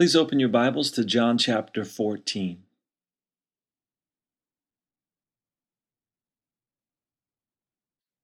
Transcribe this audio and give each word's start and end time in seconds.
Please 0.00 0.16
open 0.16 0.40
your 0.40 0.48
Bibles 0.48 0.90
to 0.90 1.04
John 1.04 1.38
chapter 1.38 1.84
14. 1.84 2.64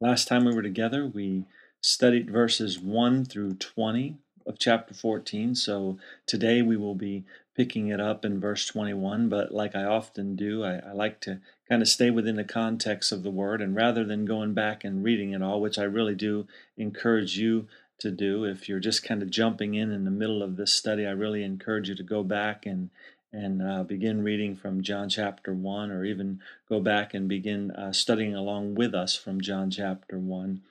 Last 0.00 0.26
time 0.26 0.44
we 0.44 0.52
were 0.52 0.62
together, 0.62 1.06
we 1.06 1.44
studied 1.80 2.28
verses 2.28 2.80
1 2.80 3.24
through 3.24 3.54
20 3.54 4.16
of 4.46 4.58
chapter 4.58 4.94
14. 4.94 5.54
So 5.54 5.96
today 6.26 6.60
we 6.60 6.76
will 6.76 6.96
be 6.96 7.22
picking 7.56 7.86
it 7.86 8.00
up 8.00 8.24
in 8.24 8.40
verse 8.40 8.66
21. 8.66 9.28
But 9.28 9.52
like 9.52 9.76
I 9.76 9.84
often 9.84 10.34
do, 10.34 10.64
I, 10.64 10.78
I, 10.78 10.92
like 10.92 11.20
to 11.20 11.38
kind 11.68 11.82
of 11.82 11.88
stay 11.88 12.10
within 12.10 12.34
the 12.34 12.42
context 12.42 13.12
of 13.12 13.22
the 13.22 13.30
word. 13.30 13.60
And 13.60 13.76
rather 13.76 14.02
than 14.02 14.24
going 14.24 14.54
back 14.54 14.82
and 14.82 15.04
reading 15.04 15.34
it 15.34 15.42
all, 15.42 15.60
which 15.60 15.78
I 15.78 15.84
really 15.84 16.16
do 16.16 16.48
encourage 16.76 17.36
you 17.36 17.68
to 18.00 18.10
do. 18.10 18.44
If 18.44 18.68
you're 18.68 18.80
just 18.80 19.04
kind 19.04 19.22
of 19.22 19.30
jumping 19.30 19.74
in 19.74 19.90
in 19.92 20.04
the 20.04 20.10
middle 20.10 20.42
of 20.42 20.56
this 20.56 20.72
study, 20.72 21.06
I 21.06 21.10
really 21.10 21.42
encourage 21.42 21.88
you 21.88 21.94
to 21.94 22.02
go 22.02 22.22
back 22.22 22.66
and 22.66 22.90
and 23.32 23.62
uh, 23.62 23.84
begin 23.84 24.24
reading 24.24 24.56
from 24.56 24.82
John 24.82 25.08
chapter 25.08 25.54
1, 25.54 25.92
or 25.92 26.04
even 26.04 26.40
go 26.68 26.80
back 26.80 27.14
and 27.14 27.28
begin 27.28 27.70
uh, 27.70 27.92
studying 27.92 28.34
along 28.34 28.74
with 28.74 28.92
us 28.92 29.14
from 29.14 29.40
John 29.40 29.70
chapter 29.70 30.18
1. 30.18 30.62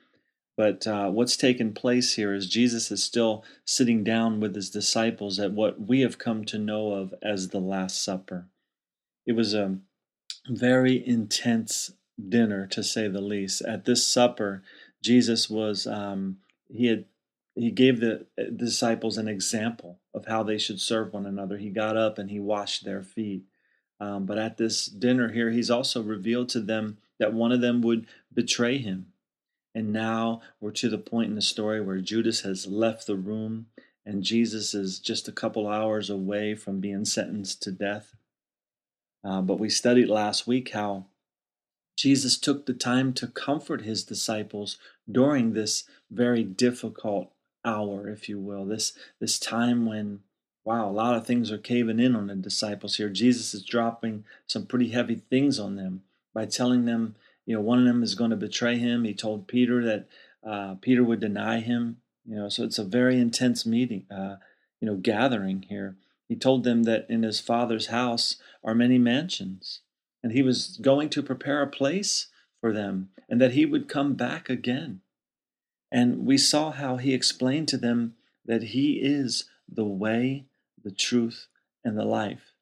But 0.58 0.86
uh, 0.86 1.08
what's 1.08 1.38
taken 1.38 1.72
place 1.72 2.16
here 2.16 2.34
is 2.34 2.46
Jesus 2.46 2.90
is 2.90 3.02
still 3.02 3.44
sitting 3.64 4.04
down 4.04 4.40
with 4.40 4.54
his 4.54 4.68
disciples 4.68 5.38
at 5.38 5.52
what 5.52 5.80
we 5.80 6.02
have 6.02 6.18
come 6.18 6.44
to 6.44 6.58
know 6.58 6.92
of 6.92 7.14
as 7.22 7.48
the 7.48 7.60
Last 7.60 8.04
Supper. 8.04 8.46
It 9.24 9.32
was 9.32 9.54
a 9.54 9.78
very 10.46 11.02
intense 11.06 11.92
dinner, 12.28 12.66
to 12.66 12.82
say 12.82 13.08
the 13.08 13.22
least. 13.22 13.62
At 13.62 13.84
this 13.86 14.06
supper, 14.06 14.62
Jesus 15.02 15.48
was, 15.48 15.86
um, 15.86 16.38
he 16.68 16.86
had 16.86 17.06
he 17.54 17.70
gave 17.70 18.00
the 18.00 18.26
disciples 18.56 19.18
an 19.18 19.28
example 19.28 19.98
of 20.14 20.26
how 20.26 20.42
they 20.42 20.58
should 20.58 20.80
serve 20.80 21.12
one 21.12 21.26
another. 21.26 21.58
He 21.58 21.70
got 21.70 21.96
up 21.96 22.18
and 22.18 22.30
he 22.30 22.40
washed 22.40 22.84
their 22.84 23.02
feet. 23.02 23.44
Um, 23.98 24.24
but 24.24 24.38
at 24.38 24.56
this 24.56 24.86
dinner 24.86 25.32
here, 25.32 25.50
he's 25.50 25.70
also 25.70 26.02
revealed 26.02 26.48
to 26.50 26.60
them 26.60 26.98
that 27.18 27.34
one 27.34 27.52
of 27.52 27.60
them 27.60 27.82
would 27.82 28.06
betray 28.32 28.78
him. 28.78 29.12
And 29.74 29.92
now 29.92 30.40
we're 30.60 30.70
to 30.72 30.88
the 30.88 30.98
point 30.98 31.28
in 31.28 31.34
the 31.34 31.42
story 31.42 31.80
where 31.80 32.00
Judas 32.00 32.40
has 32.40 32.66
left 32.66 33.06
the 33.06 33.16
room 33.16 33.66
and 34.06 34.24
Jesus 34.24 34.74
is 34.74 34.98
just 34.98 35.28
a 35.28 35.32
couple 35.32 35.68
hours 35.68 36.08
away 36.08 36.54
from 36.54 36.80
being 36.80 37.04
sentenced 37.04 37.62
to 37.62 37.72
death. 37.72 38.16
Uh, 39.22 39.42
but 39.42 39.58
we 39.58 39.68
studied 39.68 40.08
last 40.08 40.46
week 40.46 40.70
how 40.70 41.06
Jesus 41.96 42.38
took 42.38 42.64
the 42.64 42.72
time 42.72 43.12
to 43.14 43.26
comfort 43.26 43.82
his 43.82 44.02
disciples 44.02 44.78
during 45.10 45.52
this 45.52 45.84
very 46.10 46.42
difficult 46.42 47.30
hour, 47.64 48.08
if 48.08 48.28
you 48.28 48.38
will, 48.38 48.64
this 48.64 48.92
this 49.20 49.38
time 49.38 49.86
when 49.86 50.20
wow, 50.64 50.88
a 50.88 50.92
lot 50.92 51.16
of 51.16 51.26
things 51.26 51.50
are 51.50 51.58
caving 51.58 51.98
in 51.98 52.14
on 52.14 52.26
the 52.26 52.34
disciples 52.34 52.96
here. 52.96 53.08
Jesus 53.08 53.54
is 53.54 53.64
dropping 53.64 54.24
some 54.46 54.66
pretty 54.66 54.90
heavy 54.90 55.16
things 55.16 55.58
on 55.58 55.76
them 55.76 56.02
by 56.34 56.46
telling 56.46 56.84
them, 56.84 57.16
you 57.46 57.54
know, 57.54 57.60
one 57.60 57.78
of 57.78 57.86
them 57.86 58.02
is 58.02 58.14
going 58.14 58.30
to 58.30 58.36
betray 58.36 58.76
him. 58.76 59.04
He 59.04 59.14
told 59.14 59.48
Peter 59.48 59.82
that 59.84 60.06
uh, 60.46 60.74
Peter 60.80 61.02
would 61.02 61.20
deny 61.20 61.60
him. 61.60 61.96
You 62.26 62.36
know, 62.36 62.48
so 62.48 62.64
it's 62.64 62.78
a 62.78 62.84
very 62.84 63.18
intense 63.18 63.64
meeting, 63.66 64.06
uh, 64.10 64.36
you 64.80 64.86
know, 64.86 64.96
gathering 64.96 65.62
here. 65.62 65.96
He 66.28 66.36
told 66.36 66.62
them 66.62 66.84
that 66.84 67.06
in 67.08 67.22
his 67.22 67.40
father's 67.40 67.86
house 67.86 68.36
are 68.62 68.74
many 68.74 68.98
mansions, 68.98 69.80
and 70.22 70.32
he 70.32 70.42
was 70.42 70.78
going 70.80 71.08
to 71.10 71.22
prepare 71.22 71.62
a 71.62 71.66
place 71.66 72.28
for 72.60 72.72
them, 72.72 73.08
and 73.28 73.40
that 73.40 73.54
he 73.54 73.66
would 73.66 73.88
come 73.88 74.14
back 74.14 74.48
again. 74.48 75.00
And 75.92 76.24
we 76.24 76.38
saw 76.38 76.70
how 76.70 76.96
he 76.96 77.14
explained 77.14 77.68
to 77.68 77.76
them 77.76 78.14
that 78.44 78.62
he 78.62 79.00
is 79.02 79.44
the 79.68 79.84
way, 79.84 80.46
the 80.82 80.90
truth, 80.90 81.46
and 81.84 81.98
the 81.98 82.04
life, 82.04 82.52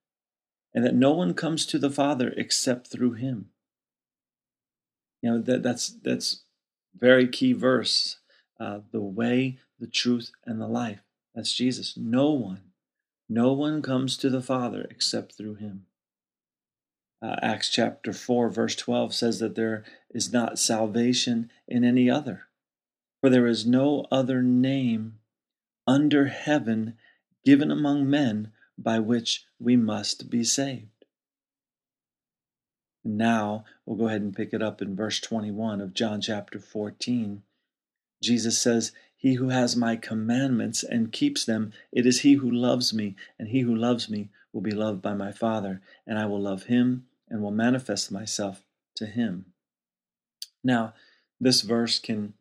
and 0.75 0.85
that 0.85 0.95
no 0.95 1.13
one 1.13 1.35
comes 1.35 1.67
to 1.67 1.79
the 1.79 1.91
Father 1.91 2.33
except 2.37 2.87
through 2.87 3.13
him. 3.13 3.51
You 5.23 5.31
know, 5.31 5.41
that, 5.43 5.63
that's, 5.63 5.89
that's 5.89 6.43
very 6.97 7.27
key 7.27 7.53
verse. 7.53 8.19
Uh, 8.61 8.81
the 8.91 9.01
way, 9.01 9.59
the 9.79 9.87
truth, 9.87 10.33
and 10.45 10.61
the 10.61 10.67
life. 10.67 11.01
That's 11.35 11.55
Jesus. 11.55 11.97
No 11.97 12.33
one, 12.33 12.63
no 13.29 13.53
one 13.53 13.83
comes 13.83 14.17
to 14.17 14.31
the 14.31 14.43
Father 14.43 14.87
except 14.91 15.37
through 15.37 15.55
him. 15.57 15.87
Uh, 17.23 17.37
Acts 17.41 17.69
chapter 17.69 18.13
4, 18.13 18.51
verse 18.51 18.75
12 18.75 19.15
says 19.15 19.39
that 19.39 19.55
there 19.55 19.85
is 20.11 20.33
not 20.33 20.59
salvation 20.59 21.51
in 21.67 21.85
any 21.85 22.11
other. 22.11 22.48
For 23.21 23.31
there 23.31 23.47
is 23.47 23.67
no 23.67 24.07
other 24.11 24.43
name 24.43 25.19
under 25.87 26.27
heaven 26.27 26.97
given 27.45 27.71
among 27.71 28.09
men 28.09 28.53
by 28.77 28.99
which 29.01 29.47
we 29.59 29.77
must 29.77 30.31
be 30.31 30.45
saved. 30.45 30.87
Now, 33.05 33.65
we'll 33.85 33.97
go 33.97 34.07
ahead 34.07 34.21
and 34.21 34.37
pick 34.37 34.53
it 34.53 34.63
up 34.63 34.83
in 34.83 34.95
verse 34.95 35.19
21 35.21 35.81
of 35.81 35.95
John 35.95 36.21
chapter 36.21 36.61
14. 36.61 37.43
Jesus 38.23 38.59
says, 38.59 38.93
He 39.17 39.35
who 39.35 39.49
has 39.49 39.75
my 39.77 39.97
commandments 39.97 40.83
and 40.83 41.13
keeps 41.13 41.45
them, 41.45 41.73
it 41.91 42.07
is 42.07 42.21
he 42.21 42.35
who 42.35 42.51
loves 42.51 42.93
me, 42.93 43.17
and 43.39 43.49
he 43.49 43.61
who 43.61 43.75
loves 43.75 44.09
me 44.09 44.29
will 44.53 44.61
be 44.61 44.73
loved 44.73 45.01
by 45.01 45.15
my 45.15 45.33
Father, 45.33 45.81
and 46.07 46.19
I 46.19 46.27
will 46.27 46.41
love 46.41 46.65
him 46.65 47.07
and 47.29 47.43
will 47.43 47.51
manifest 47.51 48.13
myself 48.13 48.65
to 48.97 49.07
him. 49.07 49.47
Now, 50.63 50.95
this 51.41 51.63
verse 51.63 51.99
can 51.99 52.35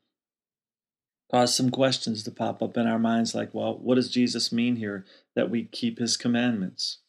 cause 1.31 1.55
some 1.55 1.69
questions 1.69 2.23
to 2.23 2.31
pop 2.31 2.61
up 2.61 2.77
in 2.77 2.87
our 2.87 2.99
minds 2.99 3.35
like, 3.35 3.53
well, 3.53 3.77
what 3.77 3.95
does 3.95 4.09
Jesus 4.09 4.51
mean 4.51 4.77
here 4.77 5.05
that 5.35 5.49
we 5.49 5.65
keep 5.65 5.99
his 5.99 6.17
commandments? 6.17 6.99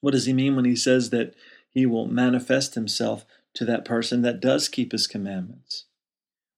What 0.00 0.12
does 0.12 0.26
he 0.26 0.32
mean 0.32 0.56
when 0.56 0.64
he 0.64 0.76
says 0.76 1.10
that 1.10 1.34
he 1.70 1.86
will 1.86 2.06
manifest 2.06 2.74
himself 2.74 3.26
to 3.54 3.64
that 3.64 3.84
person 3.84 4.22
that 4.22 4.40
does 4.40 4.68
keep 4.68 4.92
his 4.92 5.06
commandments? 5.06 5.84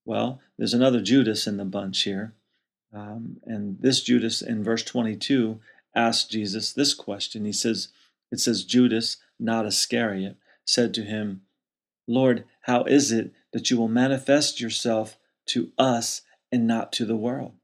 Well, 0.04 0.40
there's 0.58 0.74
another 0.74 1.00
Judas 1.00 1.46
in 1.46 1.56
the 1.56 1.64
bunch 1.64 2.02
here. 2.02 2.34
Um, 2.92 3.38
and 3.44 3.78
this 3.80 4.02
Judas 4.02 4.42
in 4.42 4.64
verse 4.64 4.82
22 4.82 5.60
asks 5.94 6.28
Jesus 6.28 6.72
this 6.72 6.94
question. 6.94 7.44
He 7.44 7.52
says, 7.52 7.88
It 8.30 8.40
says, 8.40 8.64
Judas, 8.64 9.16
not 9.38 9.66
Iscariot, 9.66 10.36
said 10.64 10.94
to 10.94 11.02
him, 11.02 11.42
Lord, 12.06 12.44
how 12.62 12.84
is 12.84 13.12
it 13.12 13.32
that 13.52 13.70
you 13.70 13.76
will 13.76 13.88
manifest 13.88 14.60
yourself 14.60 15.16
to 15.46 15.70
us 15.78 16.22
and 16.52 16.66
not 16.66 16.92
to 16.92 17.04
the 17.04 17.16
world. 17.16 17.54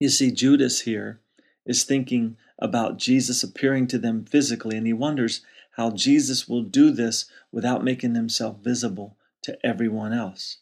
You 0.00 0.08
see, 0.08 0.30
Judas 0.30 0.82
here 0.82 1.20
is 1.66 1.84
thinking 1.84 2.36
about 2.58 2.98
Jesus 2.98 3.42
appearing 3.42 3.86
to 3.88 3.98
them 3.98 4.24
physically, 4.24 4.76
and 4.76 4.86
he 4.86 4.92
wonders 4.92 5.42
how 5.72 5.90
Jesus 5.90 6.48
will 6.48 6.62
do 6.62 6.90
this 6.90 7.26
without 7.52 7.84
making 7.84 8.14
himself 8.14 8.58
visible 8.62 9.16
to 9.42 9.58
everyone 9.64 10.12
else. 10.12 10.58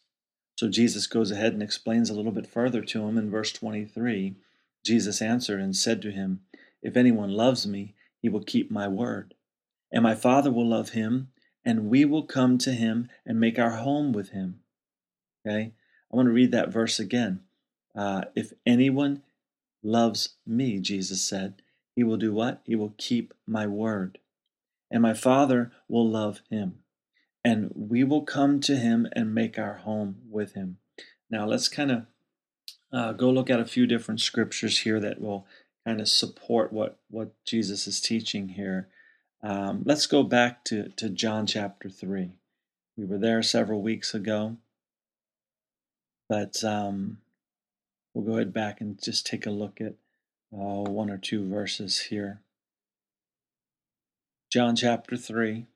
So 0.56 0.68
Jesus 0.68 1.06
goes 1.06 1.30
ahead 1.30 1.52
and 1.52 1.62
explains 1.62 2.08
a 2.08 2.14
little 2.14 2.32
bit 2.32 2.46
further 2.46 2.82
to 2.82 3.06
him 3.06 3.18
in 3.18 3.30
verse 3.30 3.52
23. 3.52 4.36
Jesus 4.84 5.20
answered 5.20 5.60
and 5.60 5.76
said 5.76 6.00
to 6.02 6.10
him, 6.10 6.40
If 6.82 6.96
anyone 6.96 7.30
loves 7.30 7.66
me, 7.66 7.94
he 8.20 8.28
will 8.28 8.42
keep 8.42 8.70
my 8.70 8.88
word. 8.88 9.34
And 9.92 10.02
my 10.02 10.14
Father 10.14 10.50
will 10.50 10.68
love 10.68 10.90
him, 10.90 11.28
and 11.64 11.88
we 11.88 12.04
will 12.04 12.24
come 12.24 12.58
to 12.58 12.72
him 12.72 13.08
and 13.24 13.38
make 13.38 13.58
our 13.58 13.76
home 13.76 14.12
with 14.12 14.30
him. 14.30 14.60
Okay? 15.46 15.72
I 16.12 16.16
want 16.16 16.26
to 16.26 16.32
read 16.32 16.52
that 16.52 16.72
verse 16.72 16.98
again. 16.98 17.40
Uh, 17.94 18.24
if 18.34 18.52
anyone 18.64 19.22
loves 19.82 20.36
me, 20.46 20.78
Jesus 20.78 21.22
said, 21.22 21.62
he 21.96 22.04
will 22.04 22.18
do 22.18 22.32
what? 22.32 22.60
He 22.64 22.76
will 22.76 22.94
keep 22.98 23.32
my 23.46 23.66
word. 23.66 24.18
And 24.90 25.02
my 25.02 25.14
Father 25.14 25.72
will 25.88 26.08
love 26.08 26.42
him. 26.50 26.80
And 27.42 27.72
we 27.74 28.04
will 28.04 28.22
come 28.22 28.60
to 28.60 28.76
him 28.76 29.08
and 29.12 29.34
make 29.34 29.58
our 29.58 29.78
home 29.78 30.16
with 30.28 30.52
him. 30.52 30.76
Now, 31.30 31.46
let's 31.46 31.68
kind 31.68 31.90
of 31.90 32.06
uh, 32.92 33.12
go 33.12 33.30
look 33.30 33.48
at 33.48 33.60
a 33.60 33.64
few 33.64 33.86
different 33.86 34.20
scriptures 34.20 34.80
here 34.80 35.00
that 35.00 35.20
will 35.20 35.46
kind 35.86 36.00
of 36.00 36.08
support 36.08 36.72
what, 36.72 36.98
what 37.08 37.32
Jesus 37.44 37.86
is 37.86 38.00
teaching 38.00 38.50
here. 38.50 38.88
Um, 39.42 39.82
let's 39.84 40.06
go 40.06 40.22
back 40.22 40.64
to, 40.64 40.90
to 40.90 41.08
John 41.08 41.46
chapter 41.46 41.88
3. 41.88 42.38
We 42.96 43.04
were 43.04 43.18
there 43.18 43.42
several 43.42 43.80
weeks 43.80 44.12
ago. 44.12 44.56
But 46.28 46.62
um, 46.64 47.18
we'll 48.14 48.24
go 48.24 48.34
ahead 48.34 48.52
back 48.52 48.80
and 48.80 49.00
just 49.02 49.26
take 49.26 49.46
a 49.46 49.50
look 49.50 49.80
at 49.80 49.94
uh, 50.52 50.88
one 50.90 51.10
or 51.10 51.18
two 51.18 51.48
verses 51.48 52.00
here. 52.10 52.40
John 54.50 54.76
chapter 54.76 55.16
3. 55.16 55.66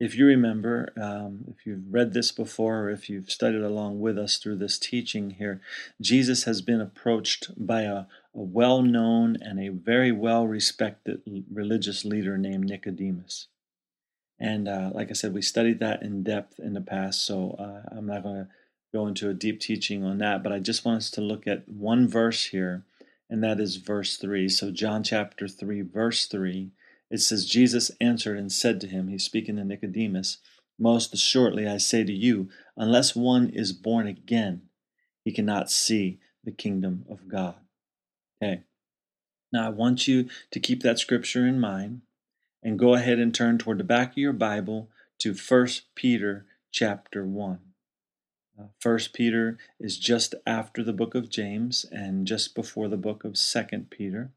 If 0.00 0.16
you 0.16 0.26
remember, 0.26 0.92
um, 1.00 1.44
if 1.48 1.64
you've 1.64 1.92
read 1.92 2.12
this 2.12 2.32
before, 2.32 2.80
or 2.80 2.90
if 2.90 3.08
you've 3.08 3.30
studied 3.30 3.62
along 3.62 4.00
with 4.00 4.18
us 4.18 4.36
through 4.36 4.56
this 4.56 4.76
teaching 4.76 5.30
here, 5.30 5.60
Jesus 6.00 6.42
has 6.42 6.60
been 6.60 6.80
approached 6.80 7.50
by 7.56 7.82
a, 7.82 7.94
a 7.94 8.06
well 8.32 8.82
known 8.82 9.36
and 9.40 9.60
a 9.60 9.68
very 9.68 10.10
well 10.10 10.46
respected 10.46 11.22
religious 11.52 12.04
leader 12.04 12.36
named 12.36 12.68
Nicodemus. 12.68 13.46
And 14.40 14.66
uh, 14.66 14.90
like 14.92 15.10
I 15.10 15.12
said, 15.12 15.34
we 15.34 15.42
studied 15.42 15.78
that 15.78 16.02
in 16.02 16.24
depth 16.24 16.58
in 16.58 16.72
the 16.72 16.80
past, 16.80 17.24
so 17.24 17.54
uh, 17.60 17.96
I'm 17.96 18.06
not 18.06 18.24
going 18.24 18.46
to 18.46 18.48
go 18.92 19.06
into 19.06 19.30
a 19.30 19.34
deep 19.34 19.60
teaching 19.60 20.04
on 20.04 20.18
that, 20.18 20.42
but 20.42 20.52
I 20.52 20.58
just 20.58 20.84
want 20.84 20.98
us 20.98 21.10
to 21.12 21.20
look 21.20 21.46
at 21.46 21.68
one 21.68 22.06
verse 22.06 22.46
here 22.46 22.84
and 23.32 23.42
that 23.42 23.60
is 23.60 23.76
verse 23.76 24.18
3. 24.18 24.46
So, 24.50 24.70
John 24.70 25.02
chapter 25.02 25.48
3, 25.48 25.80
verse 25.80 26.26
3, 26.26 26.70
it 27.10 27.18
says, 27.18 27.46
Jesus 27.46 27.90
answered 27.98 28.36
and 28.36 28.52
said 28.52 28.78
to 28.82 28.86
him, 28.86 29.08
He's 29.08 29.24
speaking 29.24 29.56
to 29.56 29.64
Nicodemus, 29.64 30.36
Most 30.78 31.14
assuredly 31.14 31.66
I 31.66 31.78
say 31.78 32.04
to 32.04 32.12
you, 32.12 32.50
unless 32.76 33.16
one 33.16 33.48
is 33.48 33.72
born 33.72 34.06
again, 34.06 34.68
he 35.24 35.32
cannot 35.32 35.70
see 35.70 36.20
the 36.44 36.52
kingdom 36.52 37.06
of 37.08 37.26
God. 37.26 37.54
Okay. 38.42 38.64
Now, 39.50 39.66
I 39.66 39.70
want 39.70 40.06
you 40.06 40.28
to 40.50 40.60
keep 40.60 40.82
that 40.82 40.98
scripture 40.98 41.46
in 41.46 41.58
mind 41.58 42.02
and 42.62 42.78
go 42.78 42.92
ahead 42.92 43.18
and 43.18 43.34
turn 43.34 43.56
toward 43.56 43.78
the 43.78 43.84
back 43.84 44.10
of 44.10 44.18
your 44.18 44.34
Bible 44.34 44.90
to 45.20 45.32
1 45.32 45.68
Peter 45.94 46.44
chapter 46.70 47.24
1. 47.24 47.60
First 48.78 49.12
Peter 49.12 49.58
is 49.80 49.98
just 49.98 50.34
after 50.46 50.82
the 50.82 50.92
book 50.92 51.14
of 51.14 51.30
James 51.30 51.86
and 51.90 52.26
just 52.26 52.54
before 52.54 52.88
the 52.88 52.96
book 52.96 53.24
of 53.24 53.36
Second 53.38 53.90
Peter. 53.90 54.30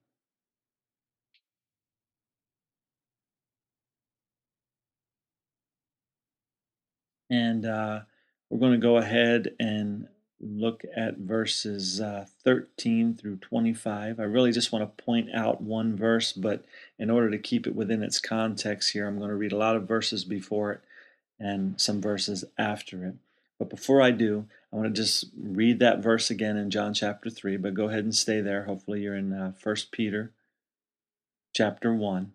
And 7.29 7.65
uh, 7.65 8.01
we're 8.49 8.59
going 8.59 8.73
to 8.73 8.77
go 8.77 8.97
ahead 8.97 9.55
and 9.59 10.07
look 10.39 10.83
at 10.95 11.17
verses 11.17 11.99
uh, 11.99 12.25
13 12.43 13.15
through 13.15 13.37
25. 13.37 14.19
I 14.19 14.23
really 14.23 14.51
just 14.51 14.71
want 14.71 14.83
to 14.83 15.03
point 15.03 15.29
out 15.33 15.61
one 15.61 15.95
verse, 15.95 16.33
but 16.33 16.65
in 16.99 17.09
order 17.09 17.31
to 17.31 17.37
keep 17.37 17.65
it 17.65 17.75
within 17.75 18.03
its 18.03 18.19
context 18.19 18.91
here, 18.91 19.07
I'm 19.07 19.17
going 19.17 19.29
to 19.29 19.35
read 19.35 19.53
a 19.53 19.57
lot 19.57 19.75
of 19.75 19.87
verses 19.87 20.23
before 20.23 20.71
it 20.73 20.81
and 21.39 21.79
some 21.79 22.01
verses 22.01 22.45
after 22.57 23.05
it. 23.05 23.15
But 23.59 23.69
before 23.69 24.01
I 24.01 24.11
do, 24.11 24.45
I 24.71 24.75
want 24.75 24.93
to 24.93 25.01
just 25.01 25.25
read 25.37 25.79
that 25.79 26.03
verse 26.03 26.29
again 26.29 26.57
in 26.57 26.69
John 26.69 26.93
chapter 26.93 27.29
3, 27.29 27.57
but 27.57 27.73
go 27.73 27.87
ahead 27.87 28.03
and 28.03 28.13
stay 28.13 28.41
there. 28.41 28.65
Hopefully, 28.65 29.01
you're 29.01 29.15
in 29.15 29.31
uh, 29.31 29.53
1 29.61 29.75
Peter 29.91 30.31
chapter 31.53 31.93
1. 31.93 32.33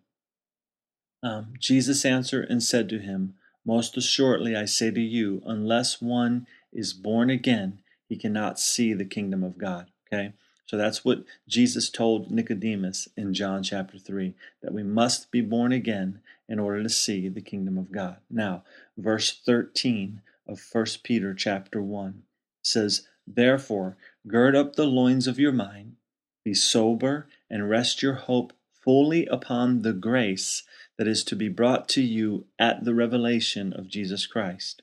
Um, 1.22 1.54
Jesus 1.58 2.04
answered 2.04 2.48
and 2.48 2.62
said 2.62 2.88
to 2.88 2.98
him, 2.98 3.34
Most 3.64 3.96
assuredly 3.96 4.56
I 4.56 4.64
say 4.64 4.90
to 4.90 5.00
you, 5.00 5.42
unless 5.44 6.00
one 6.00 6.46
is 6.72 6.94
born 6.94 7.28
again, 7.28 7.80
he 8.08 8.16
cannot 8.16 8.58
see 8.58 8.94
the 8.94 9.04
kingdom 9.04 9.44
of 9.44 9.58
God. 9.58 9.90
Okay? 10.06 10.32
So 10.64 10.76
that's 10.76 11.04
what 11.04 11.24
Jesus 11.48 11.90
told 11.90 12.30
Nicodemus 12.30 13.08
in 13.16 13.34
John 13.34 13.62
chapter 13.62 13.98
3 13.98 14.34
that 14.62 14.72
we 14.72 14.82
must 14.82 15.30
be 15.30 15.40
born 15.40 15.72
again 15.72 16.20
in 16.48 16.58
order 16.58 16.82
to 16.82 16.88
see 16.88 17.28
the 17.28 17.40
kingdom 17.40 17.76
of 17.76 17.92
God. 17.92 18.16
Now, 18.30 18.62
verse 18.96 19.36
13 19.44 20.22
of 20.46 20.60
1 20.72 20.86
Peter 21.02 21.34
chapter 21.34 21.82
1 21.82 22.22
says, 22.62 23.06
Therefore, 23.26 23.96
gird 24.26 24.56
up 24.56 24.76
the 24.76 24.86
loins 24.86 25.26
of 25.26 25.38
your 25.38 25.52
mind, 25.52 25.96
be 26.44 26.54
sober, 26.54 27.28
and 27.48 27.70
rest 27.70 28.02
your 28.02 28.14
hope 28.14 28.52
fully 28.72 29.26
upon 29.26 29.82
the 29.82 29.92
grace 29.92 30.62
that 30.98 31.06
is 31.06 31.22
to 31.24 31.36
be 31.36 31.48
brought 31.48 31.88
to 31.88 32.02
you 32.02 32.46
at 32.58 32.84
the 32.84 32.94
revelation 32.94 33.72
of 33.72 33.88
Jesus 33.88 34.26
Christ. 34.26 34.82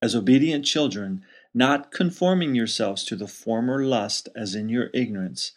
As 0.00 0.14
obedient 0.14 0.64
children, 0.64 1.24
not 1.54 1.90
conforming 1.90 2.54
yourselves 2.54 3.04
to 3.04 3.16
the 3.16 3.28
former 3.28 3.84
lust 3.84 4.28
as 4.36 4.54
in 4.54 4.68
your 4.68 4.90
ignorance, 4.92 5.52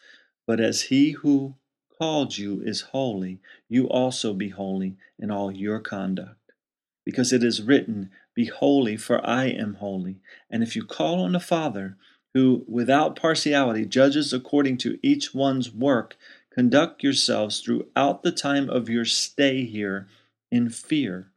but 0.45 0.59
as 0.59 0.83
he 0.83 1.12
who 1.12 1.56
called 1.97 2.38
you 2.38 2.62
is 2.62 2.81
holy, 2.91 3.39
you 3.68 3.88
also 3.89 4.33
be 4.33 4.50
holy 4.50 4.95
in 5.19 5.31
all 5.31 5.51
your 5.51 5.79
conduct. 5.79 6.53
Because 7.03 7.33
it 7.33 7.44
is 7.44 7.62
written, 7.62 8.12
Be 8.38 8.45
holy, 8.45 8.98
for 8.98 9.25
I 9.28 9.45
am 9.45 9.74
holy. 9.75 10.19
And 10.48 10.62
if 10.62 10.75
you 10.75 10.86
call 10.86 11.24
on 11.24 11.31
the 11.31 11.39
Father, 11.39 11.98
who 12.36 12.63
without 12.68 13.16
partiality 13.16 13.84
judges 13.84 14.31
according 14.31 14.78
to 14.78 15.00
each 15.01 15.34
one's 15.34 15.74
work, 15.74 16.16
conduct 16.54 17.01
yourselves 17.01 17.62
throughout 17.62 18.22
the 18.22 18.31
time 18.31 18.69
of 18.69 18.89
your 18.89 19.06
stay 19.06 19.66
here 19.66 20.07
in 20.51 20.69
fear 20.69 21.31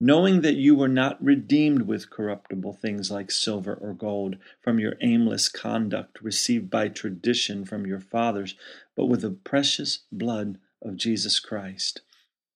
knowing 0.00 0.40
that 0.40 0.56
you 0.56 0.74
were 0.74 0.88
not 0.88 1.22
redeemed 1.24 1.82
with 1.82 2.10
corruptible 2.10 2.72
things 2.72 3.10
like 3.10 3.30
silver 3.30 3.74
or 3.74 3.94
gold 3.94 4.36
from 4.60 4.78
your 4.78 4.94
aimless 5.00 5.48
conduct 5.48 6.20
received 6.20 6.68
by 6.68 6.88
tradition 6.88 7.64
from 7.64 7.86
your 7.86 8.00
fathers, 8.00 8.54
but 8.96 9.06
with 9.06 9.22
the 9.22 9.30
precious 9.30 10.00
blood 10.10 10.58
of 10.82 10.96
Jesus 10.96 11.40
Christ. 11.40 12.02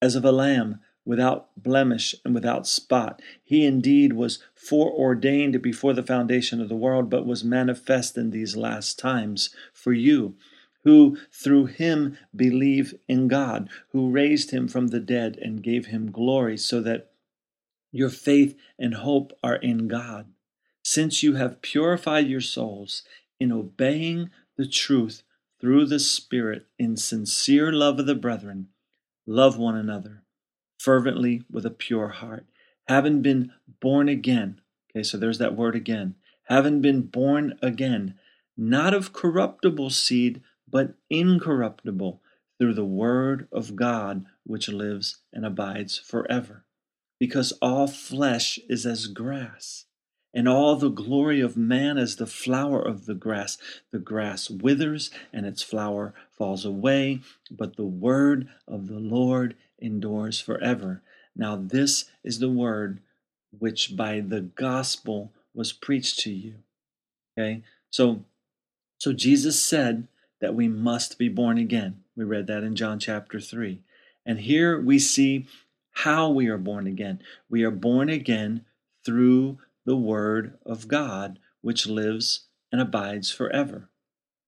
As 0.03 0.15
of 0.15 0.25
a 0.25 0.33
lamb 0.33 0.81
without 1.09 1.49
blemish 1.57 2.15
and 2.23 2.35
without 2.35 2.67
spot, 2.67 3.23
he 3.43 3.65
indeed 3.65 4.13
was 4.13 4.41
foreordained 4.55 5.63
before 5.63 5.95
the 5.95 6.03
foundation 6.03 6.61
of 6.61 6.69
the 6.69 6.77
world, 6.77 7.09
but 7.09 7.25
was 7.25 7.43
manifest 7.43 8.19
in 8.19 8.29
these 8.29 8.59
last 8.59 8.99
times 8.99 9.49
for 9.73 9.95
you 9.95 10.37
who 10.85 11.17
through 11.33 11.65
him 11.65 12.19
believe 12.37 12.95
in 13.09 13.27
God, 13.27 13.71
who 13.93 14.11
raised 14.11 14.51
him 14.51 14.69
from 14.69 14.89
the 14.89 15.01
dead 15.01 15.39
and 15.41 15.63
gave 15.63 15.87
him 15.87 16.13
glory, 16.13 16.59
so 16.59 16.83
that 16.83 17.11
your 17.91 18.11
faith 18.11 18.55
and 18.79 18.97
hope 18.97 19.33
are 19.43 19.57
in 19.57 19.89
God, 19.89 20.27
since 20.83 21.23
you 21.23 21.37
have 21.37 21.63
purified 21.63 22.27
your 22.27 22.43
souls 22.43 23.03
in 23.41 23.51
obeying 23.51 24.29
the 24.59 24.69
truth 24.69 25.23
through 25.59 25.87
the 25.87 25.99
Spirit 25.99 26.67
in 26.79 26.99
sincere 26.99 27.73
love 27.73 27.99
of 27.99 28.05
the 28.05 28.15
brethren. 28.15 28.69
Love 29.27 29.57
one 29.57 29.75
another 29.75 30.23
fervently 30.79 31.43
with 31.51 31.67
a 31.67 31.71
pure 31.71 32.09
heart, 32.09 32.47
having 32.89 33.23
been 33.23 33.53
born 33.81 34.09
again. 34.09 34.61
Okay, 34.91 35.03
so 35.03 35.19
there's 35.19 35.39
that 35.39 35.57
word 35.57 35.75
again. 35.75 36.15
Having 36.45 36.81
been 36.81 37.03
born 37.03 37.59
again, 37.61 38.15
not 38.57 38.95
of 38.95 39.13
corruptible 39.13 39.91
seed, 39.91 40.43
but 40.71 40.95
incorruptible, 41.11 42.23
through 42.59 42.75
the 42.75 42.85
word 42.85 43.49
of 43.53 43.77
God 43.77 44.25
which 44.45 44.69
lives 44.69 45.19
and 45.33 45.47
abides 45.47 45.99
forever 45.99 46.65
because 47.19 47.53
all 47.61 47.87
flesh 47.87 48.59
is 48.69 48.87
as 48.87 49.07
grass, 49.07 49.87
and 50.39 50.47
all 50.47 50.77
the 50.77 50.89
glory 50.89 51.41
of 51.41 51.57
man 51.57 51.99
as 51.99 52.15
the 52.15 52.25
flower 52.25 52.81
of 52.81 53.07
the 53.07 53.15
grass. 53.15 53.59
The 53.91 53.99
grass 53.99 54.49
withers, 54.49 55.11
and 55.33 55.45
its 55.45 55.65
flower 55.65 56.15
falls 56.31 56.65
away, 56.65 57.23
but 57.51 57.75
the 57.75 57.85
word 57.85 58.47
of 58.69 58.87
the 58.87 59.01
Lord 59.01 59.57
endures 59.81 60.39
forever. 60.39 61.03
Now, 61.35 61.57
this 61.57 62.05
is 62.23 62.39
the 62.39 62.49
word 62.49 63.01
which 63.51 63.97
by 63.97 64.21
the 64.21 64.43
gospel 64.43 65.33
was 65.55 65.73
preached 65.73 66.21
to 66.21 66.31
you. 66.31 66.55
Okay? 67.37 67.65
So, 67.91 68.23
so 68.97 69.13
Jesus 69.13 69.61
said 69.61 70.07
that 70.41 70.55
we 70.55 70.69
must 70.69 71.19
be 71.19 71.29
born 71.29 71.59
again. 71.59 72.05
We 72.15 72.23
read 72.23 72.47
that 72.47 72.63
in 72.63 72.77
John 72.77 73.01
chapter 73.01 73.41
3. 73.41 73.81
And 74.25 74.39
here 74.39 74.81
we 74.81 75.01
see 75.01 75.49
how 75.91 76.31
we 76.31 76.47
are 76.47 76.59
born 76.59 76.87
again. 76.87 77.23
We 77.51 77.65
are 77.65 77.73
born 77.73 78.09
again 78.09 78.65
through 79.05 79.59
the 79.89 79.97
Word 79.97 80.59
of 80.67 80.87
God, 80.87 81.39
which 81.63 81.87
lives 81.87 82.49
and 82.71 82.79
abides 82.79 83.31
forever. 83.31 83.89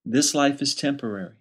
This 0.05 0.35
life 0.35 0.61
is 0.61 0.75
temporary. 0.75 1.33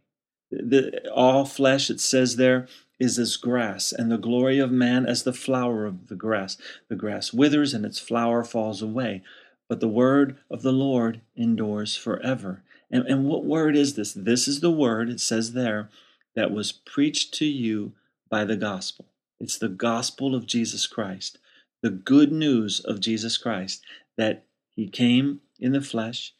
The, 0.49 1.11
all 1.13 1.43
flesh, 1.43 1.89
it 1.89 1.99
says 1.99 2.37
there, 2.37 2.65
is 2.97 3.19
as 3.19 3.35
grass, 3.35 3.91
and 3.91 4.09
the 4.09 4.17
glory 4.17 4.57
of 4.57 4.71
man 4.71 5.05
as 5.05 5.23
the 5.23 5.33
flower 5.33 5.85
of 5.85 6.07
the 6.07 6.15
grass. 6.15 6.55
The 6.87 6.95
grass 6.95 7.33
withers 7.33 7.73
and 7.73 7.85
its 7.85 7.99
flower 7.99 8.45
falls 8.45 8.81
away, 8.81 9.21
but 9.67 9.81
the 9.81 9.89
word 9.89 10.37
of 10.49 10.61
the 10.61 10.71
Lord 10.71 11.19
endures 11.35 11.97
forever. 11.97 12.63
And, 12.89 13.05
and 13.05 13.25
what 13.25 13.43
word 13.43 13.75
is 13.75 13.95
this? 13.95 14.13
This 14.13 14.47
is 14.47 14.61
the 14.61 14.71
word, 14.71 15.09
it 15.09 15.19
says 15.19 15.51
there, 15.51 15.89
that 16.37 16.51
was 16.51 16.71
preached 16.71 17.33
to 17.33 17.45
you 17.45 17.91
by 18.29 18.45
the 18.45 18.55
gospel. 18.55 19.07
It's 19.41 19.57
the 19.57 19.67
gospel 19.67 20.35
of 20.35 20.47
Jesus 20.47 20.87
Christ, 20.87 21.37
the 21.81 21.89
good 21.89 22.31
news 22.31 22.79
of 22.79 22.99
Jesus 22.99 23.37
Christ 23.37 23.83
that 24.17 24.45
he 24.75 24.87
came 24.87 25.41
in 25.59 25.71
the 25.71 25.81
flesh. 25.81 26.33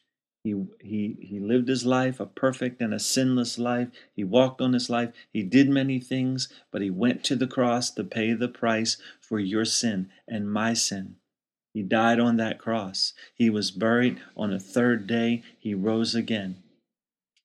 He, 0.44 0.52
he, 0.82 1.18
he 1.20 1.40
lived 1.40 1.68
his 1.68 1.86
life, 1.86 2.20
a 2.20 2.26
perfect 2.26 2.82
and 2.82 2.94
a 2.94 3.00
sinless 3.00 3.60
life. 3.60 3.90
He 4.16 4.24
walked 4.24 4.62
on 4.62 4.74
his 4.74 4.90
life. 4.90 5.12
He 5.32 5.44
did 5.44 5.70
many 5.70 6.00
things, 6.00 6.48
but 6.72 6.82
he 6.82 6.90
went 6.90 7.24
to 7.26 7.36
the 7.36 7.48
cross 7.48 7.92
to 7.92 8.04
pay 8.04 8.34
the 8.34 8.48
price 8.48 8.98
for 9.20 9.40
your 9.40 9.66
sin 9.66 10.10
and 10.28 10.52
my 10.52 10.74
sin. 10.74 11.16
He 11.74 11.84
died 11.84 12.20
on 12.20 12.38
that 12.38 12.58
cross. 12.58 13.14
He 13.36 13.50
was 13.50 13.72
buried. 13.72 14.20
On 14.36 14.52
the 14.52 14.60
third 14.60 15.08
day, 15.08 15.44
he 15.60 15.74
rose 15.74 16.16
again. 16.16 16.64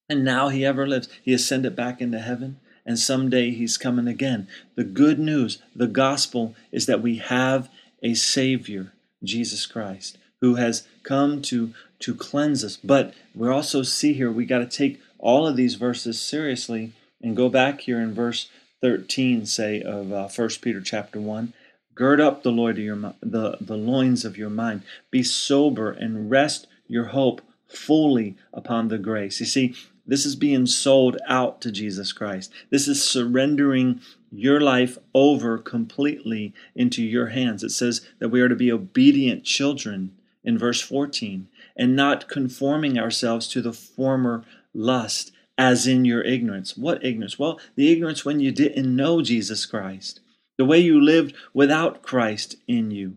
And 0.08 0.24
now 0.24 0.48
he 0.48 0.64
ever 0.64 0.86
lives. 0.86 1.08
He 1.22 1.34
ascended 1.34 1.74
back 1.74 2.00
into 2.00 2.18
heaven 2.20 2.60
and 2.86 2.98
someday 2.98 3.50
he's 3.50 3.78
coming 3.78 4.06
again. 4.06 4.46
The 4.76 4.84
good 4.84 5.18
news, 5.18 5.62
the 5.74 5.86
gospel, 5.86 6.54
is 6.70 6.86
that 6.86 7.02
we 7.02 7.16
have 7.16 7.70
a 8.04 8.14
Savior, 8.14 8.92
Jesus 9.24 9.66
Christ, 9.66 10.18
who 10.40 10.56
has 10.56 10.86
come 11.02 11.42
to, 11.42 11.74
to 12.00 12.14
cleanse 12.14 12.62
us. 12.62 12.76
But 12.76 13.14
we 13.34 13.48
also 13.48 13.82
see 13.82 14.12
here 14.12 14.30
we 14.30 14.44
got 14.46 14.58
to 14.58 14.66
take 14.66 15.00
all 15.18 15.46
of 15.46 15.56
these 15.56 15.74
verses 15.74 16.20
seriously 16.20 16.92
and 17.22 17.36
go 17.36 17.48
back 17.48 17.80
here 17.80 17.98
in 18.00 18.14
verse 18.14 18.48
13, 18.82 19.46
say, 19.46 19.80
of 19.80 20.12
uh, 20.12 20.28
1 20.28 20.48
Peter 20.60 20.82
chapter 20.82 21.18
1. 21.18 21.54
Gird 21.94 22.20
up 22.20 22.42
the, 22.42 22.50
of 22.50 22.78
your, 22.78 23.14
the, 23.22 23.56
the 23.60 23.76
loins 23.76 24.24
of 24.24 24.36
your 24.36 24.50
mind. 24.50 24.82
Be 25.10 25.22
sober 25.22 25.90
and 25.90 26.30
rest 26.30 26.66
your 26.86 27.06
hope 27.06 27.40
fully 27.66 28.36
upon 28.52 28.88
the 28.88 28.98
grace. 28.98 29.40
You 29.40 29.46
see, 29.46 29.74
This 30.06 30.26
is 30.26 30.36
being 30.36 30.66
sold 30.66 31.16
out 31.26 31.62
to 31.62 31.72
Jesus 31.72 32.12
Christ. 32.12 32.52
This 32.70 32.86
is 32.86 33.02
surrendering 33.02 34.00
your 34.34 34.60
life 34.60 34.98
over 35.14 35.58
completely 35.58 36.52
into 36.74 37.02
your 37.02 37.28
hands. 37.28 37.62
It 37.62 37.70
says 37.70 38.06
that 38.18 38.30
we 38.30 38.40
are 38.40 38.48
to 38.48 38.56
be 38.56 38.72
obedient 38.72 39.44
children 39.44 40.16
in 40.42 40.58
verse 40.58 40.80
14 40.80 41.48
and 41.76 41.96
not 41.96 42.28
conforming 42.28 42.98
ourselves 42.98 43.48
to 43.48 43.62
the 43.62 43.72
former 43.72 44.44
lust 44.72 45.32
as 45.56 45.86
in 45.86 46.04
your 46.04 46.22
ignorance. 46.22 46.76
What 46.76 47.04
ignorance? 47.04 47.38
Well, 47.38 47.60
the 47.76 47.90
ignorance 47.90 48.24
when 48.24 48.40
you 48.40 48.50
didn't 48.50 48.94
know 48.94 49.22
Jesus 49.22 49.66
Christ, 49.66 50.20
the 50.58 50.64
way 50.64 50.78
you 50.78 51.00
lived 51.00 51.34
without 51.52 52.02
Christ 52.02 52.56
in 52.66 52.90
you. 52.90 53.16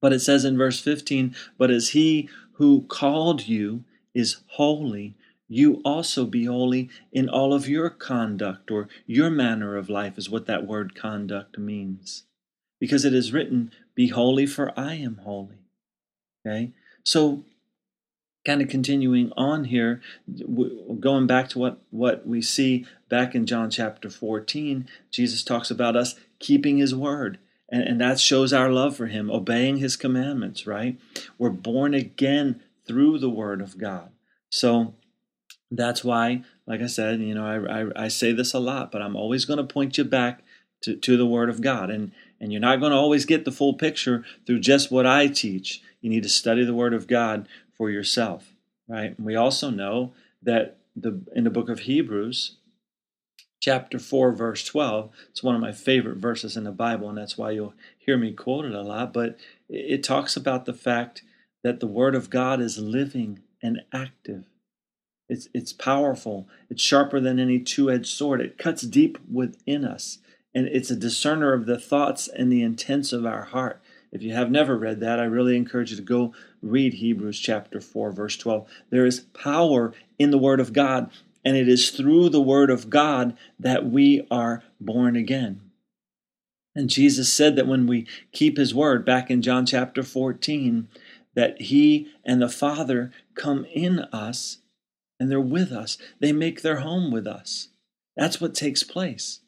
But 0.00 0.12
it 0.12 0.20
says 0.20 0.44
in 0.44 0.56
verse 0.56 0.80
15, 0.80 1.34
But 1.56 1.70
as 1.70 1.90
he 1.90 2.28
who 2.52 2.82
called 2.82 3.48
you 3.48 3.84
is 4.14 4.38
holy, 4.48 5.14
you 5.48 5.80
also 5.84 6.26
be 6.26 6.44
holy 6.44 6.90
in 7.10 7.28
all 7.28 7.54
of 7.54 7.68
your 7.68 7.88
conduct 7.88 8.70
or 8.70 8.88
your 9.06 9.30
manner 9.30 9.76
of 9.76 9.88
life, 9.88 10.18
is 10.18 10.28
what 10.28 10.46
that 10.46 10.66
word 10.66 10.94
conduct 10.94 11.58
means. 11.58 12.24
Because 12.78 13.04
it 13.04 13.14
is 13.14 13.32
written, 13.32 13.72
Be 13.94 14.08
holy, 14.08 14.46
for 14.46 14.78
I 14.78 14.94
am 14.94 15.20
holy. 15.24 15.56
Okay? 16.46 16.72
So, 17.02 17.44
kind 18.44 18.62
of 18.62 18.68
continuing 18.68 19.32
on 19.36 19.64
here, 19.64 20.00
going 21.00 21.26
back 21.26 21.48
to 21.50 21.58
what, 21.58 21.82
what 21.90 22.26
we 22.26 22.40
see 22.40 22.86
back 23.08 23.34
in 23.34 23.46
John 23.46 23.70
chapter 23.70 24.10
14, 24.10 24.86
Jesus 25.10 25.42
talks 25.42 25.70
about 25.70 25.96
us 25.96 26.14
keeping 26.38 26.78
his 26.78 26.94
word. 26.94 27.38
And, 27.70 27.82
and 27.82 28.00
that 28.00 28.20
shows 28.20 28.52
our 28.52 28.70
love 28.70 28.96
for 28.96 29.06
him, 29.06 29.30
obeying 29.30 29.78
his 29.78 29.96
commandments, 29.96 30.66
right? 30.66 30.98
We're 31.38 31.50
born 31.50 31.94
again 31.94 32.62
through 32.86 33.18
the 33.18 33.30
word 33.30 33.60
of 33.60 33.76
God. 33.76 34.10
So, 34.50 34.94
that's 35.70 36.02
why, 36.02 36.42
like 36.66 36.80
I 36.80 36.86
said, 36.86 37.20
you 37.20 37.34
know, 37.34 37.46
I, 37.46 37.82
I, 37.82 38.04
I 38.04 38.08
say 38.08 38.32
this 38.32 38.54
a 38.54 38.58
lot, 38.58 38.90
but 38.90 39.02
I'm 39.02 39.16
always 39.16 39.44
going 39.44 39.58
to 39.58 39.64
point 39.64 39.98
you 39.98 40.04
back 40.04 40.42
to, 40.82 40.96
to 40.96 41.16
the 41.16 41.26
Word 41.26 41.50
of 41.50 41.60
God. 41.60 41.90
And, 41.90 42.12
and 42.40 42.52
you're 42.52 42.60
not 42.60 42.80
going 42.80 42.92
to 42.92 42.98
always 42.98 43.26
get 43.26 43.44
the 43.44 43.52
full 43.52 43.74
picture 43.74 44.24
through 44.46 44.60
just 44.60 44.90
what 44.90 45.06
I 45.06 45.26
teach. 45.26 45.82
You 46.00 46.10
need 46.10 46.22
to 46.22 46.28
study 46.28 46.64
the 46.64 46.74
Word 46.74 46.94
of 46.94 47.06
God 47.06 47.48
for 47.76 47.90
yourself, 47.90 48.54
right? 48.88 49.16
And 49.16 49.26
we 49.26 49.36
also 49.36 49.70
know 49.70 50.12
that 50.42 50.78
the 50.96 51.20
in 51.34 51.44
the 51.44 51.50
book 51.50 51.68
of 51.68 51.80
Hebrews, 51.80 52.56
chapter 53.60 53.98
4, 53.98 54.32
verse 54.32 54.64
12, 54.64 55.10
it's 55.30 55.42
one 55.42 55.54
of 55.54 55.60
my 55.60 55.72
favorite 55.72 56.16
verses 56.16 56.56
in 56.56 56.64
the 56.64 56.72
Bible, 56.72 57.08
and 57.08 57.18
that's 57.18 57.38
why 57.38 57.50
you'll 57.50 57.74
hear 57.98 58.16
me 58.16 58.32
quote 58.32 58.64
it 58.64 58.74
a 58.74 58.82
lot. 58.82 59.12
But 59.12 59.36
it 59.68 60.02
talks 60.02 60.36
about 60.36 60.64
the 60.64 60.72
fact 60.72 61.22
that 61.62 61.80
the 61.80 61.86
Word 61.86 62.14
of 62.14 62.30
God 62.30 62.60
is 62.60 62.78
living 62.78 63.40
and 63.62 63.82
active 63.92 64.44
it's, 65.28 65.48
it's 65.52 65.72
powerful. 65.72 66.48
It's 66.70 66.82
sharper 66.82 67.20
than 67.20 67.38
any 67.38 67.58
two 67.58 67.90
edged 67.90 68.06
sword. 68.06 68.40
It 68.40 68.58
cuts 68.58 68.82
deep 68.82 69.18
within 69.30 69.84
us. 69.84 70.18
And 70.54 70.66
it's 70.66 70.90
a 70.90 70.96
discerner 70.96 71.52
of 71.52 71.66
the 71.66 71.78
thoughts 71.78 72.28
and 72.28 72.50
the 72.50 72.62
intents 72.62 73.12
of 73.12 73.26
our 73.26 73.44
heart. 73.44 73.82
If 74.10 74.22
you 74.22 74.32
have 74.32 74.50
never 74.50 74.76
read 74.76 75.00
that, 75.00 75.20
I 75.20 75.24
really 75.24 75.56
encourage 75.56 75.90
you 75.90 75.96
to 75.98 76.02
go 76.02 76.32
read 76.62 76.94
Hebrews 76.94 77.38
chapter 77.38 77.80
4, 77.80 78.10
verse 78.10 78.36
12. 78.38 78.66
There 78.90 79.04
is 79.04 79.20
power 79.20 79.92
in 80.18 80.30
the 80.30 80.38
Word 80.38 80.60
of 80.60 80.72
God, 80.72 81.10
and 81.44 81.56
it 81.56 81.68
is 81.68 81.90
through 81.90 82.30
the 82.30 82.40
Word 82.40 82.70
of 82.70 82.88
God 82.88 83.36
that 83.60 83.84
we 83.84 84.26
are 84.30 84.62
born 84.80 85.14
again. 85.14 85.60
And 86.74 86.88
Jesus 86.88 87.30
said 87.30 87.54
that 87.56 87.66
when 87.66 87.86
we 87.86 88.06
keep 88.32 88.56
His 88.56 88.74
Word, 88.74 89.04
back 89.04 89.30
in 89.30 89.42
John 89.42 89.66
chapter 89.66 90.02
14, 90.02 90.88
that 91.34 91.60
He 91.60 92.10
and 92.24 92.40
the 92.40 92.48
Father 92.48 93.12
come 93.34 93.66
in 93.66 94.00
us 94.12 94.58
and 95.18 95.30
they're 95.30 95.40
with 95.40 95.72
us. 95.72 95.98
They 96.20 96.32
make 96.32 96.62
their 96.62 96.80
home 96.80 97.10
with 97.10 97.26
us. 97.26 97.68
That's 98.16 98.40
what 98.40 98.54
takes 98.54 98.82
place. 98.82 99.40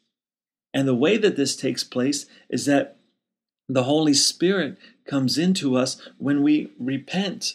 And 0.73 0.87
the 0.87 0.95
way 0.95 1.17
that 1.17 1.35
this 1.35 1.55
takes 1.55 1.83
place 1.83 2.25
is 2.49 2.65
that 2.65 2.97
the 3.67 3.83
Holy 3.83 4.13
Spirit 4.13 4.77
comes 5.05 5.37
into 5.37 5.75
us 5.75 6.01
when 6.17 6.43
we 6.43 6.71
repent 6.79 7.53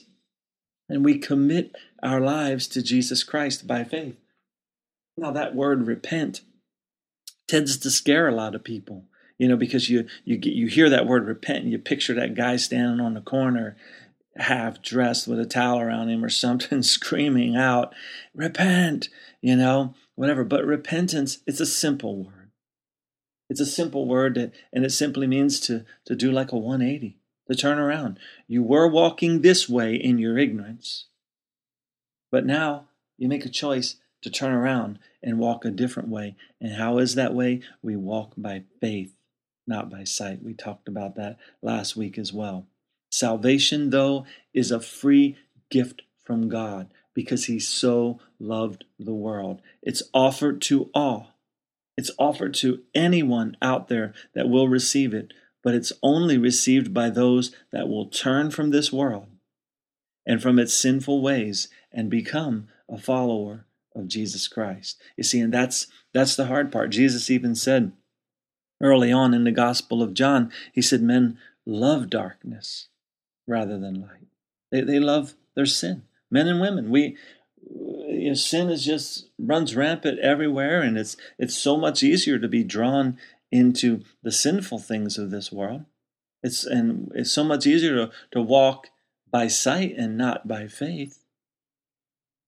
and 0.88 1.04
we 1.04 1.18
commit 1.18 1.74
our 2.02 2.20
lives 2.20 2.68
to 2.68 2.82
Jesus 2.82 3.24
Christ 3.24 3.66
by 3.66 3.84
faith. 3.84 4.16
Now, 5.16 5.30
that 5.32 5.54
word 5.54 5.86
repent 5.86 6.42
tends 7.48 7.76
to 7.78 7.90
scare 7.90 8.28
a 8.28 8.34
lot 8.34 8.54
of 8.54 8.64
people, 8.64 9.04
you 9.38 9.48
know, 9.48 9.56
because 9.56 9.88
you, 9.88 10.06
you, 10.24 10.38
you 10.42 10.66
hear 10.66 10.90
that 10.90 11.06
word 11.06 11.26
repent 11.26 11.64
and 11.64 11.72
you 11.72 11.78
picture 11.78 12.14
that 12.14 12.34
guy 12.34 12.56
standing 12.56 13.00
on 13.00 13.14
the 13.14 13.20
corner 13.20 13.76
half 14.38 14.82
dressed 14.82 15.26
with 15.26 15.40
a 15.40 15.46
towel 15.46 15.80
around 15.80 16.08
him 16.08 16.24
or 16.24 16.28
something, 16.28 16.82
screaming 16.84 17.56
out, 17.56 17.94
Repent, 18.34 19.08
you 19.40 19.56
know, 19.56 19.94
whatever. 20.14 20.44
But 20.44 20.64
repentance, 20.64 21.38
it's 21.46 21.60
a 21.60 21.66
simple 21.66 22.24
word. 22.24 22.50
It's 23.48 23.60
a 23.60 23.66
simple 23.66 24.06
word, 24.06 24.34
that, 24.34 24.52
and 24.72 24.84
it 24.84 24.90
simply 24.90 25.26
means 25.26 25.60
to, 25.60 25.84
to 26.06 26.16
do 26.16 26.32
like 26.32 26.52
a 26.52 26.58
180, 26.58 27.16
to 27.48 27.54
turn 27.54 27.78
around. 27.78 28.18
You 28.48 28.62
were 28.62 28.88
walking 28.88 29.40
this 29.40 29.68
way 29.68 29.94
in 29.94 30.18
your 30.18 30.36
ignorance, 30.36 31.06
but 32.32 32.44
now 32.44 32.88
you 33.16 33.28
make 33.28 33.44
a 33.44 33.50
choice 33.50 33.96
to 34.22 34.30
turn 34.30 34.52
around 34.52 34.98
and 35.22 35.38
walk 35.38 35.64
a 35.64 35.70
different 35.70 36.08
way. 36.08 36.34
And 36.60 36.74
how 36.74 36.98
is 36.98 37.14
that 37.14 37.34
way? 37.34 37.60
We 37.82 37.96
walk 37.96 38.32
by 38.36 38.64
faith, 38.80 39.14
not 39.66 39.88
by 39.88 40.04
sight. 40.04 40.42
We 40.42 40.52
talked 40.52 40.88
about 40.88 41.14
that 41.14 41.38
last 41.62 41.96
week 41.96 42.18
as 42.18 42.32
well. 42.32 42.66
Salvation, 43.10 43.90
though, 43.90 44.26
is 44.52 44.70
a 44.70 44.80
free 44.80 45.36
gift 45.70 46.02
from 46.24 46.48
God 46.48 46.92
because 47.14 47.46
He 47.46 47.58
so 47.58 48.20
loved 48.38 48.84
the 48.98 49.14
world. 49.14 49.60
It's 49.82 50.02
offered 50.12 50.60
to 50.62 50.90
all. 50.94 51.34
It's 51.96 52.10
offered 52.18 52.54
to 52.54 52.82
anyone 52.94 53.56
out 53.62 53.88
there 53.88 54.12
that 54.34 54.48
will 54.48 54.68
receive 54.68 55.14
it, 55.14 55.32
but 55.62 55.74
it's 55.74 55.92
only 56.02 56.36
received 56.36 56.92
by 56.92 57.08
those 57.08 57.54
that 57.72 57.88
will 57.88 58.06
turn 58.06 58.50
from 58.50 58.70
this 58.70 58.92
world 58.92 59.28
and 60.26 60.42
from 60.42 60.58
its 60.58 60.74
sinful 60.74 61.22
ways 61.22 61.68
and 61.90 62.10
become 62.10 62.68
a 62.90 62.98
follower 62.98 63.64
of 63.94 64.08
Jesus 64.08 64.46
Christ. 64.46 65.00
You 65.16 65.24
see, 65.24 65.40
and 65.40 65.54
that's 65.54 65.86
that's 66.12 66.36
the 66.36 66.46
hard 66.46 66.70
part. 66.70 66.90
Jesus 66.90 67.30
even 67.30 67.54
said 67.54 67.92
early 68.80 69.10
on 69.10 69.32
in 69.32 69.44
the 69.44 69.52
Gospel 69.52 70.02
of 70.02 70.14
John, 70.14 70.52
he 70.72 70.82
said, 70.82 71.02
Men 71.02 71.38
love 71.64 72.10
darkness 72.10 72.88
rather 73.46 73.78
than 73.78 74.02
light. 74.02 74.28
They, 74.70 74.80
they 74.80 74.98
love 74.98 75.34
their 75.54 75.66
sin. 75.66 76.02
Men 76.30 76.48
and 76.48 76.60
women, 76.60 76.90
we 76.90 77.16
you 77.68 78.28
know, 78.28 78.34
sin 78.34 78.70
is 78.70 78.84
just 78.84 79.28
runs 79.38 79.76
rampant 79.76 80.18
everywhere, 80.20 80.80
and 80.82 80.96
it's 80.98 81.16
it's 81.38 81.56
so 81.56 81.76
much 81.76 82.02
easier 82.02 82.38
to 82.38 82.48
be 82.48 82.64
drawn 82.64 83.18
into 83.50 84.02
the 84.22 84.32
sinful 84.32 84.78
things 84.78 85.18
of 85.18 85.30
this 85.30 85.52
world. 85.52 85.84
It's 86.42 86.64
and 86.64 87.10
it's 87.14 87.32
so 87.32 87.44
much 87.44 87.66
easier 87.66 87.94
to, 87.94 88.10
to 88.32 88.42
walk 88.42 88.88
by 89.30 89.48
sight 89.48 89.94
and 89.96 90.16
not 90.16 90.46
by 90.46 90.68
faith. 90.68 91.24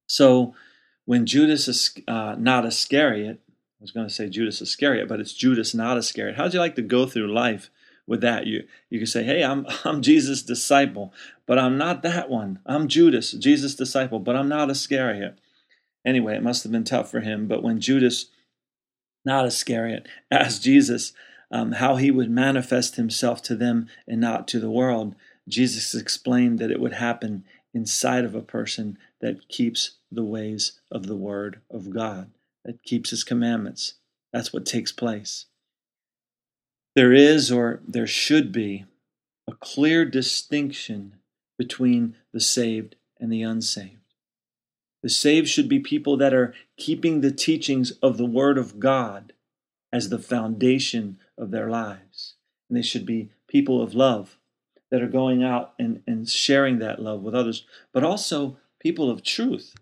So 0.09 0.55
when 1.05 1.27
Judas, 1.27 1.95
uh, 2.07 2.37
not 2.39 2.65
Iscariot, 2.65 3.41
I 3.49 3.83
was 3.83 3.91
going 3.91 4.07
to 4.07 4.13
say 4.13 4.29
Judas 4.29 4.61
Iscariot, 4.61 5.09
but 5.09 5.21
it's 5.21 5.33
Judas 5.33 5.75
not 5.75 5.97
Iscariot. 5.97 6.37
How'd 6.37 6.55
you 6.55 6.61
like 6.61 6.77
to 6.77 6.83
go 6.83 7.07
through 7.07 7.33
life 7.33 7.71
with 8.09 8.21
that. 8.23 8.47
You 8.47 8.65
you 8.91 8.99
can 8.99 9.07
say, 9.07 9.23
"Hey, 9.23 9.45
I'm 9.45 9.67
I'm 9.85 10.03
Jesus' 10.03 10.43
disciple, 10.43 11.13
but 11.47 11.59
I'm 11.59 11.79
not 11.79 12.03
that 12.03 12.29
one. 12.29 12.59
I'm 12.67 12.89
Judas, 12.89 13.33
Jesus' 13.33 13.77
disciple, 13.77 14.19
but 14.19 14.35
I'm 14.35 14.49
not 14.49 14.71
Iscariot." 14.71 15.39
Anyway, 16.05 16.35
it 16.35 16.43
must 16.43 16.63
have 16.63 16.73
been 16.73 16.85
tough 16.85 17.11
for 17.11 17.21
him. 17.21 17.47
But 17.47 17.63
when 17.63 17.81
Judas, 17.81 18.27
not 19.25 19.47
Iscariot, 19.47 20.09
asked 20.31 20.63
Jesus 20.63 21.13
um, 21.51 21.73
how 21.73 21.97
he 21.97 22.11
would 22.11 22.31
manifest 22.31 22.97
himself 22.97 23.43
to 23.43 23.55
them 23.55 23.89
and 24.07 24.21
not 24.21 24.49
to 24.49 24.61
the 24.61 24.71
world, 24.71 25.15
Jesus 25.47 25.95
explained 25.95 26.59
that 26.59 26.71
it 26.71 26.81
would 26.81 26.95
happen 26.95 27.45
inside 27.75 28.25
of 28.25 28.35
a 28.35 28.43
person 28.43 28.99
that 29.21 29.49
keeps 29.49 29.99
the 30.11 30.25
ways 30.25 30.81
of 30.91 31.07
the 31.07 31.17
Word 31.17 31.61
of 31.71 31.91
God, 31.91 32.31
that 32.65 32.83
keeps 32.83 33.11
His 33.11 33.25
commandments. 33.25 33.95
That's 34.33 34.53
what 34.53 34.67
takes 34.67 34.93
place. 34.93 35.47
There 36.99 37.13
is, 37.13 37.53
or 37.53 37.81
there 37.87 38.09
should 38.09 38.51
be, 38.51 38.85
a 39.47 39.53
clear 39.53 40.05
distinction 40.05 41.15
between 41.57 42.17
the 42.33 42.41
saved 42.41 42.97
and 43.21 43.31
the 43.31 43.41
unsaved. 43.41 44.15
The 45.05 45.09
saved 45.09 45.47
should 45.47 45.69
be 45.69 45.79
people 45.79 46.17
that 46.17 46.35
are 46.35 46.55
keeping 46.77 47.21
the 47.21 47.31
teachings 47.31 47.93
of 48.03 48.17
the 48.17 48.27
Word 48.27 48.59
of 48.59 48.81
God 48.81 49.33
as 49.93 50.09
the 50.09 50.19
foundation 50.19 51.21
of 51.39 51.53
their 51.53 51.71
lives. 51.71 52.35
And 52.69 52.77
they 52.77 52.83
should 52.83 53.07
be 53.07 53.31
people 53.47 53.81
of 53.81 53.95
love 53.95 54.37
that 54.91 55.01
are 55.01 55.07
going 55.07 55.45
out 55.45 55.75
and, 55.79 56.03
and 56.05 56.29
sharing 56.29 56.81
that 56.81 57.01
love 57.01 57.23
with 57.23 57.33
others, 57.33 57.65
but 57.93 58.03
also 58.03 58.59
people 58.81 59.09
of 59.09 59.23
truth. 59.23 59.77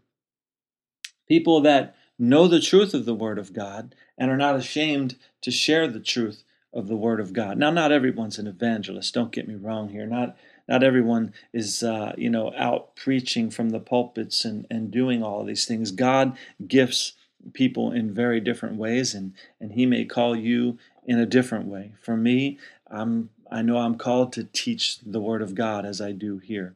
People 1.27 1.63
that 1.63 1.97
know 2.19 2.47
the 2.47 2.61
truth 2.61 2.93
of 2.93 3.07
the 3.07 3.15
Word 3.15 3.39
of 3.39 3.55
God 3.55 3.95
and 4.19 4.31
are 4.31 4.37
not 4.37 4.57
ashamed 4.57 5.17
to 5.41 5.51
share 5.51 5.89
the 5.89 5.99
truth 5.99 6.43
of 6.77 6.89
the 6.89 6.97
Word 6.97 7.21
of 7.21 7.33
God. 7.33 7.57
Now, 7.57 7.71
not 7.71 7.91
everyone's 7.91 8.39
an 8.39 8.47
evangelist. 8.47 9.15
Don't 9.15 9.33
get 9.33 9.49
me 9.49 9.55
wrong 9.55 9.89
here. 9.89 10.07
Not 10.07 10.37
not 10.69 10.83
everyone 10.83 11.33
is, 11.53 11.83
uh, 11.83 12.13
you 12.19 12.29
know, 12.29 12.53
out 12.57 12.97
preaching 12.97 13.51
from 13.51 13.71
the 13.71 13.81
pulpits 13.81 14.45
and, 14.45 14.67
and 14.69 14.91
doing 14.91 15.23
all 15.23 15.41
of 15.41 15.47
these 15.47 15.65
things. 15.65 15.93
God 15.93 16.37
gifts 16.67 17.13
people 17.53 17.93
in 17.93 18.13
very 18.13 18.41
different 18.41 18.77
ways, 18.77 19.15
and, 19.15 19.33
and 19.61 19.73
He 19.73 19.87
may 19.87 20.05
call 20.05 20.35
you 20.35 20.79
in 21.05 21.19
a 21.19 21.27
different 21.27 21.67
way. 21.67 21.93
For 22.03 22.17
me, 22.17 22.59
I'm, 22.91 23.31
I 23.51 23.63
know 23.63 23.79
I'm 23.79 23.97
called 23.97 24.33
to 24.35 24.45
teach 24.45 24.99
the 25.01 25.21
Word 25.21 25.41
of 25.41 25.55
God 25.55 25.87
as 25.87 26.01
I 26.01 26.11
do 26.11 26.39
here. 26.39 26.75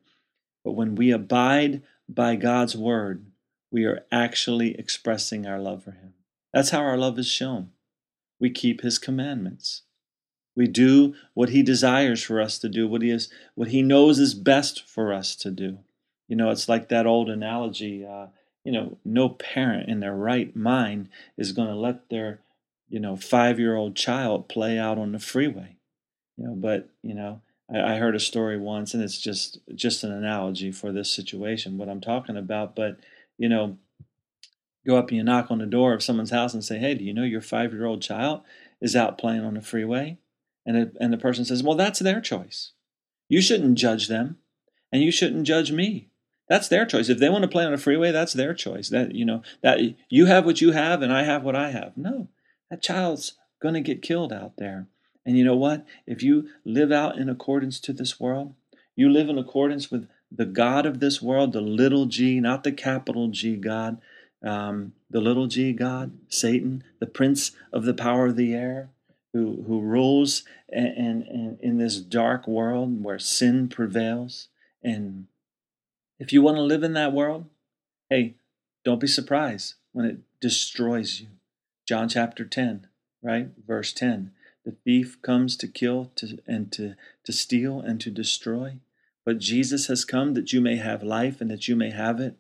But 0.65 0.73
when 0.73 0.95
we 0.95 1.11
abide 1.11 1.83
by 2.09 2.37
God's 2.37 2.77
Word, 2.77 3.25
we 3.73 3.85
are 3.85 4.05
actually 4.13 4.79
expressing 4.79 5.47
our 5.47 5.59
love 5.59 5.83
for 5.83 5.93
Him. 5.93 6.15
That's 6.53 6.71
how 6.71 6.81
our 6.81 6.97
love 6.97 7.19
is 7.19 7.29
shown. 7.29 7.71
We 8.39 8.51
keep 8.51 8.83
His 8.83 8.99
commandments. 8.99 9.83
We 10.57 10.67
do 10.67 11.15
what 11.35 11.51
He 11.51 11.63
desires 11.63 12.23
for 12.23 12.41
us 12.41 12.59
to 12.59 12.69
do, 12.69 12.89
what 12.89 13.03
He 13.03 13.11
is, 13.11 13.29
what 13.55 13.69
He 13.69 13.83
knows 13.83 14.19
is 14.19 14.35
best 14.35 14.87
for 14.87 15.13
us 15.13 15.37
to 15.37 15.51
do. 15.51 15.79
You 16.29 16.37
know, 16.37 16.51
it's 16.51 16.69
like 16.69 16.89
that 16.89 17.07
old 17.07 17.29
analogy. 17.29 18.05
Uh, 18.05 18.27
you 18.65 18.73
know, 18.73 18.99
no 19.05 19.29
parent 19.29 19.89
in 19.89 20.01
their 20.01 20.15
right 20.15 20.55
mind 20.55 21.09
is 21.37 21.53
going 21.53 21.69
to 21.69 21.75
let 21.75 22.11
their, 22.11 22.41
you 22.89 23.01
know, 23.01 23.17
five-year-old 23.17 23.97
child 23.97 24.49
play 24.49 24.79
out 24.79 24.99
on 24.99 25.13
the 25.13 25.19
freeway. 25.19 25.77
You 26.37 26.45
know, 26.45 26.55
but 26.55 26.89
you 27.03 27.15
know, 27.15 27.43
I, 27.73 27.95
I 27.95 27.97
heard 27.97 28.15
a 28.15 28.21
story 28.21 28.59
once, 28.59 28.95
and 28.95 29.03
it's 29.03 29.19
just 29.19 29.59
just 29.75 30.05
an 30.05 30.13
analogy 30.13 30.73
for 30.73 30.93
this 30.93 31.11
situation, 31.11 31.79
what 31.79 31.89
I'm 31.89 32.01
talking 32.01 32.37
about. 32.37 32.77
But 32.77 32.99
you 33.39 33.49
know, 33.49 33.79
go 34.87 34.97
up 34.97 35.09
and 35.09 35.17
you 35.17 35.25
knock 35.25 35.51
on 35.51 35.59
the 35.59 35.67
door 35.67 35.95
of 35.95 36.03
someone's 36.03 36.31
house 36.31 36.55
and 36.55 36.65
say, 36.65 36.79
"Hey, 36.79 36.95
do 36.95 37.05
you 37.05 37.15
know 37.15 37.25
your 37.25 37.41
five-year-old 37.41 38.03
child 38.03 38.43
is 38.81 38.97
out 38.97 39.19
playing 39.19 39.45
on 39.45 39.55
the 39.55 39.63
freeway?" 39.63 40.19
And 40.71 40.79
it, 40.79 40.97
and 41.01 41.13
the 41.13 41.19
person 41.19 41.45
says, 41.45 41.65
"Well, 41.65 41.77
that's 41.77 41.99
their 41.99 42.21
choice. 42.21 42.71
You 43.29 43.43
shouldn't 43.43 43.77
judge 43.77 44.07
them, 44.07 44.39
and 44.93 45.03
you 45.03 45.11
shouldn't 45.11 45.45
judge 45.45 45.73
me. 45.73 46.11
That's 46.49 46.69
their 46.69 46.87
choice. 46.87 47.09
If 47.09 47.19
they 47.19 47.29
want 47.29 47.43
to 47.43 47.49
play 47.49 47.65
on 47.65 47.73
a 47.73 47.77
freeway, 47.79 48.13
that's 48.13 48.35
their 48.35 48.55
choice. 48.55 48.89
That 48.89 49.17
you 49.17 49.25
know 49.25 49.43
that 49.63 49.81
you 50.09 50.27
have 50.27 50.47
what 50.47 50.61
you 50.61 50.71
have, 50.71 51.03
and 51.03 51.13
I 51.13 51.25
have 51.25 51.43
what 51.43 51.57
I 51.57 51.71
have. 51.73 51.97
No, 51.97 52.29
that 52.71 52.83
child's 52.83 53.33
going 53.61 53.75
to 53.75 53.81
get 53.81 54.01
killed 54.01 54.33
out 54.33 54.59
there. 54.59 54.87
And 55.27 55.37
you 55.37 55.45
know 55.45 55.57
what? 55.57 55.85
If 56.07 56.23
you 56.23 56.49
live 56.65 56.93
out 56.93 57.19
in 57.19 57.29
accordance 57.29 57.81
to 57.81 57.93
this 57.93 58.21
world, 58.21 58.55
you 58.95 59.11
live 59.11 59.29
in 59.29 59.39
accordance 59.39 59.91
with 59.91 60.09
the 60.31 60.47
God 60.47 60.87
of 60.87 61.01
this 61.01 61.21
world, 61.21 61.53
the 61.53 61.61
little 61.61 62.07
g, 62.07 62.39
not 62.39 62.63
the 62.63 62.71
capital 62.71 63.27
G 63.27 63.57
God, 63.57 64.01
um, 64.41 64.93
the 65.11 65.21
little 65.21 65.49
g 65.49 65.73
God, 65.73 66.13
Satan, 66.29 66.85
the 67.01 67.07
prince 67.07 67.51
of 67.73 67.85
the 67.85 67.95
power 67.95 68.27
of 68.27 68.37
the 68.37 68.55
air, 68.55 68.91
who, 69.33 69.65
who 69.67 69.81
rules 69.81 70.45
and, 70.69 70.89
and, 70.97 71.23
and 71.25 71.61
in 71.61 71.79
this 71.79 71.97
dark 71.99 72.47
world 72.47 73.03
where 73.03 73.19
sin 73.19 73.69
prevails. 73.69 74.49
And 74.83 75.27
if 76.19 76.33
you 76.33 76.43
want 76.43 76.57
to 76.57 76.63
live 76.63 76.83
in 76.83 76.95
that 76.95 77.13
world, 77.13 77.47
hey, 78.09 78.35
don't 78.85 79.01
be 79.01 79.07
surprised 79.07 79.75
when 79.93 80.07
it 80.07 80.19
destroys 80.41 81.21
you. 81.21 81.29
John 81.87 82.09
chapter 82.09 82.45
10, 82.45 82.87
right? 83.23 83.49
Verse 83.67 83.93
10. 83.93 84.33
The 84.65 84.77
thief 84.85 85.21
comes 85.23 85.57
to 85.57 85.69
kill 85.69 86.13
to, 86.17 86.39
and 86.47 86.71
to, 86.73 86.95
to 87.25 87.33
steal 87.33 87.81
and 87.81 88.01
to 88.01 88.11
destroy. 88.11 88.79
But 89.25 89.39
Jesus 89.39 89.87
has 89.87 90.05
come 90.05 90.35
that 90.35 90.53
you 90.53 90.61
may 90.61 90.77
have 90.77 91.03
life 91.03 91.41
and 91.41 91.51
that 91.51 91.69
you 91.69 91.77
may 91.77 91.91
have 91.91 92.21
it 92.21 92.37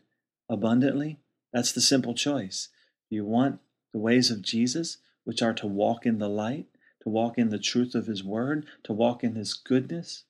abundantly. 0.48 1.18
That's 1.52 1.72
the 1.72 1.80
simple 1.80 2.14
choice. 2.14 2.68
Do 3.08 3.16
you 3.16 3.24
want 3.24 3.60
the 3.92 3.98
ways 3.98 4.30
of 4.30 4.42
Jesus, 4.42 4.98
which 5.24 5.42
are 5.42 5.54
to 5.54 5.66
walk 5.66 6.06
in 6.06 6.18
the 6.18 6.28
light, 6.28 6.66
to 7.02 7.08
walk 7.08 7.38
in 7.38 7.50
the 7.50 7.58
truth 7.58 7.94
of 7.94 8.06
his 8.06 8.22
word, 8.22 8.66
to 8.84 8.92
walk 8.92 9.24
in 9.24 9.34
his 9.34 9.54
goodness, 9.54 10.24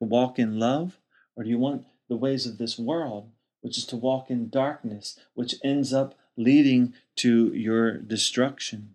to 0.00 0.04
walk 0.06 0.38
in 0.38 0.58
love? 0.58 0.98
Or 1.36 1.44
do 1.44 1.50
you 1.50 1.58
want 1.58 1.86
the 2.08 2.16
ways 2.16 2.46
of 2.46 2.58
this 2.58 2.78
world, 2.78 3.30
which 3.60 3.78
is 3.78 3.86
to 3.86 3.96
walk 3.96 4.30
in 4.30 4.48
darkness, 4.50 5.18
which 5.34 5.54
ends 5.64 5.92
up 5.92 6.14
leading 6.36 6.94
to 7.16 7.52
your 7.54 7.96
destruction? 7.98 8.94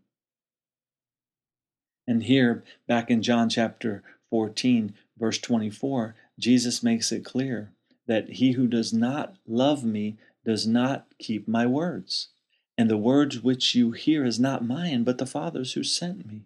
And 2.08 2.24
here, 2.24 2.64
back 2.88 3.12
in 3.12 3.22
John 3.22 3.50
chapter 3.50 4.04
14, 4.32 4.96
verse 5.18 5.38
24, 5.38 6.16
Jesus 6.40 6.82
makes 6.82 7.12
it 7.12 7.26
clear 7.26 7.72
that 8.08 8.30
he 8.30 8.54
who 8.54 8.68
does 8.68 8.92
not 8.92 9.36
love 9.48 9.84
me 9.84 10.18
does 10.44 10.66
not 10.66 11.06
keep 11.20 11.48
my 11.48 11.68
words. 11.68 12.30
And 12.78 12.90
the 12.90 12.98
words 12.98 13.42
which 13.42 13.76
you 13.76 13.92
hear 13.92 14.26
is 14.26 14.40
not 14.40 14.66
mine, 14.66 15.04
but 15.04 15.20
the 15.20 15.28
Father's 15.28 15.74
who 15.74 15.84
sent 15.84 16.26
me. 16.26 16.46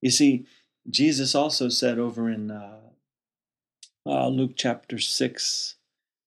You 0.00 0.10
see, 0.10 0.46
Jesus 0.88 1.34
also 1.34 1.68
said 1.68 1.98
over 1.98 2.30
in 2.30 2.50
uh, 2.50 2.80
uh, 4.06 4.28
Luke 4.28 4.52
chapter 4.56 4.98
6, 4.98 5.74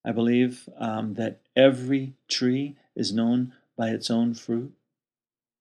I 0.06 0.12
believe, 0.12 0.70
um, 0.78 1.16
that 1.16 1.42
every 1.56 2.14
tree 2.30 2.76
is 2.96 3.12
known 3.12 3.54
by 3.78 3.90
its 3.90 4.12
own 4.12 4.34
fruit. 4.34 4.74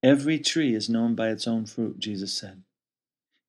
Every 0.02 0.38
tree 0.38 0.74
is 0.74 0.88
known 0.88 1.14
by 1.14 1.28
its 1.28 1.46
own 1.46 1.66
fruit, 1.66 1.98
Jesus 1.98 2.32
said. 2.32 2.62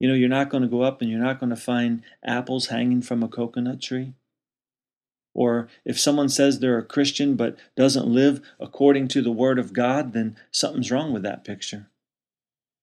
You 0.00 0.08
know, 0.08 0.14
you're 0.14 0.28
not 0.28 0.50
going 0.50 0.62
to 0.62 0.68
go 0.68 0.82
up 0.82 1.00
and 1.00 1.10
you're 1.10 1.20
not 1.20 1.40
going 1.40 1.50
to 1.50 1.56
find 1.56 2.02
apples 2.24 2.66
hanging 2.68 3.02
from 3.02 3.22
a 3.22 3.28
coconut 3.28 3.80
tree. 3.80 4.14
Or 5.34 5.68
if 5.84 5.98
someone 5.98 6.28
says 6.28 6.58
they're 6.58 6.78
a 6.78 6.84
Christian 6.84 7.34
but 7.34 7.56
doesn't 7.76 8.06
live 8.06 8.40
according 8.60 9.08
to 9.08 9.22
the 9.22 9.32
Word 9.32 9.58
of 9.58 9.72
God, 9.72 10.12
then 10.12 10.36
something's 10.52 10.92
wrong 10.92 11.12
with 11.12 11.24
that 11.24 11.44
picture. 11.44 11.88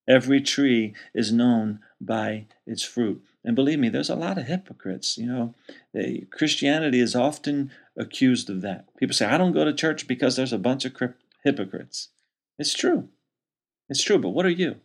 Every 0.08 0.42
tree 0.42 0.94
is 1.14 1.32
known 1.32 1.80
by 2.00 2.48
its 2.66 2.84
fruit. 2.84 3.24
And 3.44 3.56
believe 3.56 3.80
me, 3.80 3.90
there's 3.90 4.10
a 4.10 4.16
lot 4.16 4.38
of 4.38 4.46
hypocrites. 4.46 5.18
You 5.18 5.28
know, 5.28 5.56
they, 5.94 6.26
Christianity 6.32 7.00
is 7.00 7.16
often 7.16 7.72
accused 7.98 8.50
of 8.50 8.62
that. 8.62 8.96
People 8.98 9.16
say, 9.16 9.26
I 9.26 9.38
don't 9.38 9.54
go 9.54 9.66
to 9.66 9.74
church 9.74 10.08
because 10.08 10.36
there's 10.36 10.54
a 10.54 10.58
bunch 10.58 10.86
of 10.86 10.96
hypocrites. 11.44 12.10
It's 12.60 12.74
true. 12.74 13.10
It's 13.90 14.04
true, 14.04 14.20
but 14.20 14.30
what 14.30 14.46
are 14.46 14.50
you? 14.50 14.78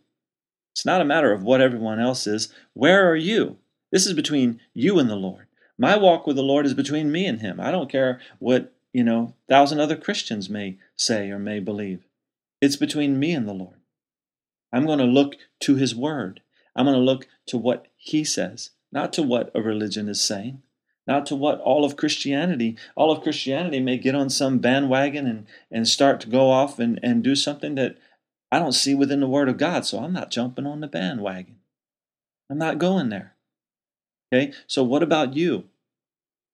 It's 0.73 0.85
not 0.85 1.01
a 1.01 1.05
matter 1.05 1.31
of 1.31 1.43
what 1.43 1.61
everyone 1.61 1.99
else 1.99 2.27
is. 2.27 2.53
Where 2.73 3.09
are 3.09 3.15
you? 3.15 3.57
This 3.91 4.05
is 4.05 4.13
between 4.13 4.59
you 4.73 4.99
and 4.99 5.09
the 5.09 5.15
Lord. 5.15 5.47
My 5.77 5.95
walk 5.95 6.27
with 6.27 6.35
the 6.35 6.43
Lord 6.43 6.65
is 6.65 6.73
between 6.73 7.11
me 7.11 7.25
and 7.25 7.41
Him. 7.41 7.59
I 7.59 7.71
don't 7.71 7.89
care 7.89 8.19
what, 8.39 8.73
you 8.93 9.03
know, 9.03 9.33
thousand 9.47 9.79
other 9.79 9.95
Christians 9.95 10.49
may 10.49 10.77
say 10.95 11.29
or 11.29 11.39
may 11.39 11.59
believe. 11.59 12.05
It's 12.61 12.75
between 12.75 13.19
me 13.19 13.31
and 13.31 13.47
the 13.47 13.53
Lord. 13.53 13.76
I'm 14.71 14.85
going 14.85 14.99
to 14.99 15.05
look 15.05 15.35
to 15.61 15.75
His 15.75 15.95
Word. 15.95 16.41
I'm 16.75 16.85
going 16.85 16.97
to 16.97 17.01
look 17.01 17.27
to 17.47 17.57
what 17.57 17.87
He 17.95 18.23
says, 18.23 18.71
not 18.91 19.13
to 19.13 19.23
what 19.23 19.51
a 19.55 19.61
religion 19.61 20.09
is 20.09 20.21
saying 20.21 20.61
not 21.07 21.25
to 21.27 21.35
what 21.35 21.59
all 21.61 21.85
of 21.85 21.95
Christianity. 21.95 22.77
All 22.95 23.11
of 23.11 23.23
Christianity 23.23 23.79
may 23.79 23.97
get 23.97 24.13
on 24.13 24.29
some 24.29 24.59
bandwagon 24.59 25.25
and, 25.25 25.47
and 25.71 25.87
start 25.87 26.19
to 26.21 26.29
go 26.29 26.51
off 26.51 26.77
and, 26.77 26.99
and 27.01 27.23
do 27.23 27.33
something 27.33 27.75
that 27.75 27.97
I 28.51 28.59
don't 28.59 28.73
see 28.73 28.93
within 28.93 29.21
the 29.21 29.27
Word 29.27 29.49
of 29.49 29.57
God, 29.57 29.85
so 29.85 29.99
I'm 29.99 30.13
not 30.13 30.31
jumping 30.31 30.65
on 30.65 30.81
the 30.81 30.87
bandwagon. 30.87 31.55
I'm 32.49 32.57
not 32.57 32.77
going 32.77 33.09
there. 33.09 33.35
Okay, 34.31 34.53
so 34.67 34.83
what 34.83 35.03
about 35.03 35.35
you? 35.35 35.65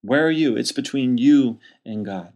Where 0.01 0.25
are 0.25 0.31
you? 0.31 0.55
It's 0.55 0.71
between 0.71 1.17
you 1.17 1.59
and 1.85 2.05
God. 2.05 2.33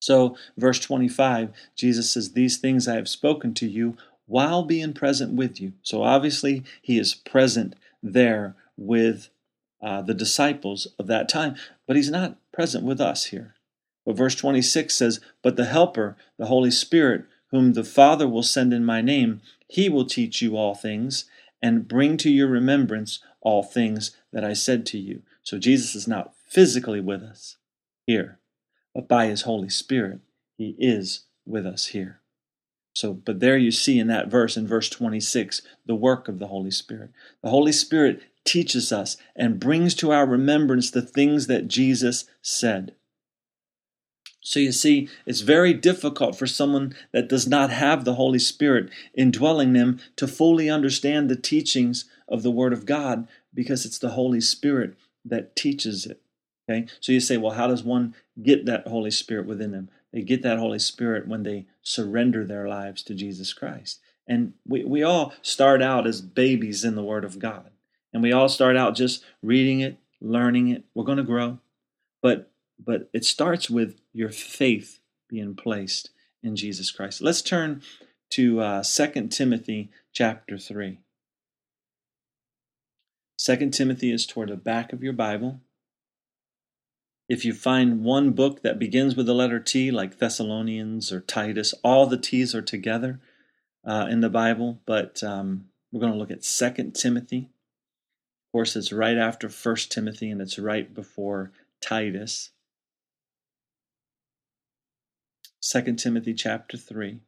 So, 0.00 0.36
verse 0.56 0.80
25, 0.80 1.50
Jesus 1.76 2.10
says, 2.10 2.32
These 2.32 2.56
things 2.56 2.88
I 2.88 2.96
have 2.96 3.08
spoken 3.08 3.52
to 3.54 3.66
you 3.68 3.96
while 4.30 4.62
being 4.62 4.92
present 4.92 5.34
with 5.34 5.60
you. 5.60 5.72
So, 5.82 6.02
obviously, 6.02 6.62
he 6.80 6.98
is 6.98 7.14
present 7.14 7.74
there 8.02 8.54
with 8.76 9.28
uh, 9.82 10.02
the 10.02 10.14
disciples 10.14 10.86
of 10.98 11.06
that 11.08 11.28
time, 11.28 11.56
but 11.86 11.96
he's 11.96 12.10
not 12.10 12.36
present 12.52 12.84
with 12.84 13.00
us 13.00 13.26
here. 13.26 13.54
But 14.06 14.16
verse 14.16 14.34
26 14.34 14.94
says, 14.94 15.20
But 15.42 15.56
the 15.56 15.66
Helper, 15.66 16.16
the 16.38 16.46
Holy 16.46 16.70
Spirit, 16.70 17.24
whom 17.50 17.72
the 17.72 17.84
Father 17.84 18.28
will 18.28 18.42
send 18.42 18.72
in 18.72 18.84
my 18.84 19.00
name, 19.00 19.40
he 19.68 19.88
will 19.88 20.04
teach 20.04 20.40
you 20.40 20.56
all 20.56 20.74
things 20.74 21.24
and 21.60 21.88
bring 21.88 22.16
to 22.18 22.30
your 22.30 22.48
remembrance 22.48 23.20
all 23.40 23.62
things 23.62 24.16
that 24.32 24.44
I 24.44 24.52
said 24.52 24.86
to 24.86 24.98
you. 24.98 25.22
So 25.42 25.58
Jesus 25.58 25.94
is 25.94 26.06
not 26.06 26.34
physically 26.46 27.00
with 27.00 27.22
us 27.22 27.56
here, 28.06 28.38
but 28.94 29.08
by 29.08 29.26
his 29.26 29.42
Holy 29.42 29.68
Spirit, 29.68 30.20
he 30.56 30.76
is 30.78 31.24
with 31.46 31.66
us 31.66 31.86
here. 31.86 32.19
So, 32.92 33.14
but 33.14 33.40
there 33.40 33.56
you 33.56 33.70
see 33.70 33.98
in 33.98 34.08
that 34.08 34.28
verse, 34.28 34.56
in 34.56 34.66
verse 34.66 34.88
26, 34.88 35.62
the 35.86 35.94
work 35.94 36.28
of 36.28 36.38
the 36.38 36.48
Holy 36.48 36.70
Spirit. 36.70 37.10
The 37.42 37.50
Holy 37.50 37.72
Spirit 37.72 38.22
teaches 38.44 38.92
us 38.92 39.16
and 39.36 39.60
brings 39.60 39.94
to 39.96 40.10
our 40.10 40.26
remembrance 40.26 40.90
the 40.90 41.02
things 41.02 41.46
that 41.46 41.68
Jesus 41.68 42.24
said. 42.42 42.94
So 44.42 44.58
you 44.58 44.72
see, 44.72 45.08
it's 45.26 45.42
very 45.42 45.74
difficult 45.74 46.36
for 46.36 46.46
someone 46.46 46.94
that 47.12 47.28
does 47.28 47.46
not 47.46 47.70
have 47.70 48.04
the 48.04 48.14
Holy 48.14 48.38
Spirit 48.38 48.90
indwelling 49.14 49.74
them 49.74 50.00
to 50.16 50.26
fully 50.26 50.68
understand 50.68 51.28
the 51.28 51.36
teachings 51.36 52.06
of 52.26 52.42
the 52.42 52.50
Word 52.50 52.72
of 52.72 52.86
God 52.86 53.28
because 53.52 53.84
it's 53.84 53.98
the 53.98 54.10
Holy 54.10 54.40
Spirit 54.40 54.96
that 55.24 55.54
teaches 55.54 56.06
it. 56.06 56.22
Okay? 56.68 56.86
So 57.00 57.12
you 57.12 57.20
say, 57.20 57.36
well, 57.36 57.52
how 57.52 57.66
does 57.66 57.84
one 57.84 58.14
get 58.42 58.66
that 58.66 58.86
Holy 58.86 59.10
Spirit 59.10 59.46
within 59.46 59.72
them? 59.72 59.90
They 60.12 60.22
get 60.22 60.42
that 60.42 60.58
Holy 60.58 60.78
Spirit 60.78 61.28
when 61.28 61.42
they 61.42 61.66
surrender 61.82 62.44
their 62.44 62.68
lives 62.68 63.02
to 63.04 63.14
Jesus 63.14 63.52
Christ. 63.52 64.00
And 64.26 64.54
we, 64.66 64.84
we 64.84 65.02
all 65.02 65.32
start 65.42 65.82
out 65.82 66.06
as 66.06 66.20
babies 66.20 66.84
in 66.84 66.94
the 66.94 67.04
Word 67.04 67.24
of 67.24 67.38
God. 67.38 67.70
And 68.12 68.22
we 68.22 68.32
all 68.32 68.48
start 68.48 68.76
out 68.76 68.96
just 68.96 69.24
reading 69.42 69.80
it, 69.80 69.98
learning 70.20 70.68
it. 70.68 70.84
We're 70.94 71.04
going 71.04 71.18
to 71.18 71.24
grow. 71.24 71.58
But 72.22 72.50
but 72.82 73.10
it 73.12 73.24
starts 73.24 73.68
with 73.68 74.00
your 74.12 74.30
faith 74.30 75.00
being 75.28 75.54
placed 75.54 76.10
in 76.42 76.56
Jesus 76.56 76.90
Christ. 76.90 77.20
Let's 77.20 77.42
turn 77.42 77.82
to 78.30 78.60
uh, 78.60 78.82
2 78.82 79.28
Timothy 79.28 79.90
chapter 80.12 80.56
3. 80.56 80.98
2 83.38 83.70
Timothy 83.70 84.12
is 84.12 84.26
toward 84.26 84.48
the 84.48 84.56
back 84.56 84.92
of 84.92 85.02
your 85.02 85.12
Bible. 85.12 85.60
If 87.30 87.44
you 87.44 87.52
find 87.52 88.02
one 88.02 88.32
book 88.32 88.62
that 88.62 88.80
begins 88.80 89.14
with 89.14 89.26
the 89.26 89.36
letter 89.36 89.60
T, 89.60 89.92
like 89.92 90.18
Thessalonians 90.18 91.12
or 91.12 91.20
Titus, 91.20 91.72
all 91.84 92.06
the 92.06 92.18
T's 92.18 92.56
are 92.56 92.60
together 92.60 93.20
uh, 93.86 94.08
in 94.10 94.20
the 94.20 94.28
Bible, 94.28 94.80
but 94.84 95.22
um, 95.22 95.66
we're 95.92 96.00
going 96.00 96.12
to 96.12 96.18
look 96.18 96.32
at 96.32 96.42
2 96.42 96.90
Timothy. 96.90 97.48
Of 98.48 98.50
course, 98.50 98.74
it's 98.74 98.90
right 98.90 99.16
after 99.16 99.48
1 99.48 99.76
Timothy 99.90 100.28
and 100.28 100.40
it's 100.42 100.58
right 100.58 100.92
before 100.92 101.52
Titus. 101.80 102.50
2 105.62 105.94
Timothy 105.94 106.34
chapter 106.34 106.76
3. 106.76 107.20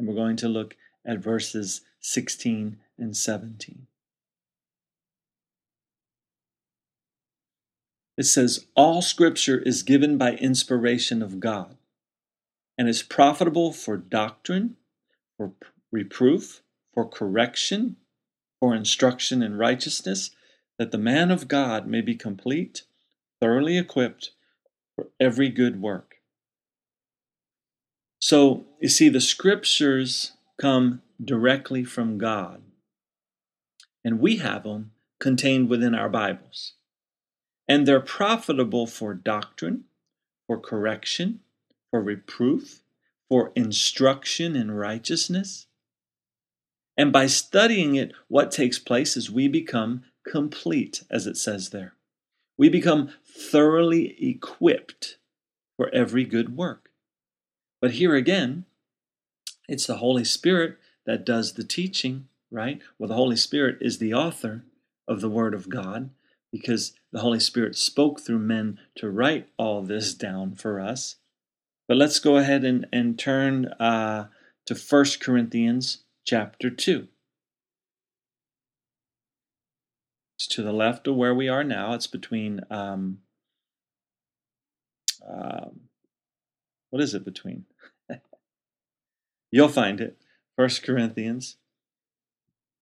And 0.00 0.08
we're 0.08 0.16
going 0.16 0.36
to 0.38 0.48
look 0.48 0.74
at 1.06 1.18
verses 1.18 1.82
16 2.00 2.78
and 2.98 3.16
17. 3.16 3.86
It 8.16 8.24
says, 8.24 8.66
All 8.76 9.02
scripture 9.02 9.58
is 9.58 9.82
given 9.82 10.18
by 10.18 10.34
inspiration 10.34 11.22
of 11.22 11.40
God 11.40 11.76
and 12.78 12.88
is 12.88 13.02
profitable 13.02 13.72
for 13.72 13.96
doctrine, 13.96 14.76
for 15.36 15.52
reproof, 15.90 16.62
for 16.92 17.08
correction, 17.08 17.96
for 18.60 18.74
instruction 18.74 19.42
in 19.42 19.56
righteousness, 19.56 20.30
that 20.78 20.90
the 20.90 20.98
man 20.98 21.30
of 21.30 21.48
God 21.48 21.86
may 21.86 22.00
be 22.00 22.14
complete, 22.14 22.82
thoroughly 23.40 23.78
equipped 23.78 24.30
for 24.94 25.08
every 25.20 25.48
good 25.48 25.80
work. 25.80 26.16
So, 28.20 28.64
you 28.80 28.88
see, 28.88 29.08
the 29.08 29.20
scriptures 29.20 30.32
come 30.58 31.02
directly 31.22 31.84
from 31.84 32.16
God, 32.16 32.62
and 34.04 34.18
we 34.18 34.38
have 34.38 34.62
them 34.62 34.92
contained 35.20 35.68
within 35.68 35.94
our 35.94 36.08
Bibles 36.08 36.74
and 37.68 37.86
they're 37.86 38.00
profitable 38.00 38.86
for 38.86 39.14
doctrine, 39.14 39.84
for 40.46 40.58
correction, 40.58 41.40
for 41.90 42.02
reproof, 42.02 42.82
for 43.28 43.52
instruction 43.54 44.54
in 44.54 44.70
righteousness. 44.70 45.66
And 46.96 47.12
by 47.12 47.26
studying 47.26 47.96
it, 47.96 48.12
what 48.28 48.50
takes 48.52 48.78
place 48.78 49.16
is 49.16 49.30
we 49.30 49.48
become 49.48 50.04
complete, 50.26 51.02
as 51.10 51.26
it 51.26 51.36
says 51.36 51.70
there. 51.70 51.94
We 52.56 52.68
become 52.68 53.10
thoroughly 53.26 54.16
equipped 54.24 55.18
for 55.76 55.88
every 55.92 56.24
good 56.24 56.56
work. 56.56 56.90
But 57.80 57.92
here 57.92 58.14
again, 58.14 58.64
it's 59.68 59.86
the 59.86 59.96
Holy 59.96 60.24
Spirit 60.24 60.78
that 61.06 61.26
does 61.26 61.54
the 61.54 61.64
teaching, 61.64 62.28
right? 62.50 62.80
Well, 62.98 63.08
the 63.08 63.14
Holy 63.14 63.36
Spirit 63.36 63.78
is 63.80 63.98
the 63.98 64.14
author 64.14 64.64
of 65.08 65.20
the 65.20 65.28
Word 65.28 65.54
of 65.54 65.68
God 65.68 66.10
because 66.52 66.92
the 67.14 67.20
Holy 67.20 67.38
Spirit 67.38 67.76
spoke 67.76 68.20
through 68.20 68.40
men 68.40 68.80
to 68.96 69.08
write 69.08 69.48
all 69.56 69.82
this 69.82 70.14
down 70.14 70.56
for 70.56 70.80
us. 70.80 71.14
But 71.86 71.96
let's 71.96 72.18
go 72.18 72.38
ahead 72.38 72.64
and, 72.64 72.86
and 72.92 73.16
turn 73.16 73.66
uh, 73.66 74.26
to 74.66 74.74
1 74.74 75.04
Corinthians 75.20 76.02
chapter 76.26 76.70
2. 76.70 77.06
It's 80.36 80.48
to 80.48 80.62
the 80.62 80.72
left 80.72 81.06
of 81.06 81.14
where 81.14 81.32
we 81.32 81.48
are 81.48 81.62
now. 81.62 81.94
It's 81.94 82.08
between, 82.08 82.62
um, 82.68 83.18
uh, 85.24 85.66
what 86.90 87.00
is 87.00 87.14
it 87.14 87.24
between? 87.24 87.66
You'll 89.52 89.68
find 89.68 90.00
it. 90.00 90.16
1 90.56 90.68
Corinthians 90.82 91.58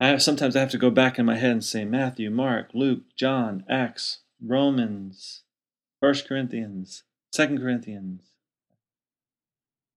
I 0.03 0.09
have, 0.09 0.21
sometimes 0.21 0.57
I 0.57 0.61
have 0.61 0.71
to 0.73 0.79
go 0.79 0.91
back 0.91 1.17
in 1.17 1.27
my 1.27 1.37
head 1.37 1.53
and 1.53 1.65
say 1.65 1.85
Matthew, 1.85 2.29
Mark, 2.29 2.71
Luke, 2.75 3.03
John, 3.15 3.65
Acts, 3.69 4.22
Romans, 4.45 5.43
First 6.01 6.29
Corinthians, 6.29 7.05
Second 7.33 7.61
Corinthians. 7.61 8.23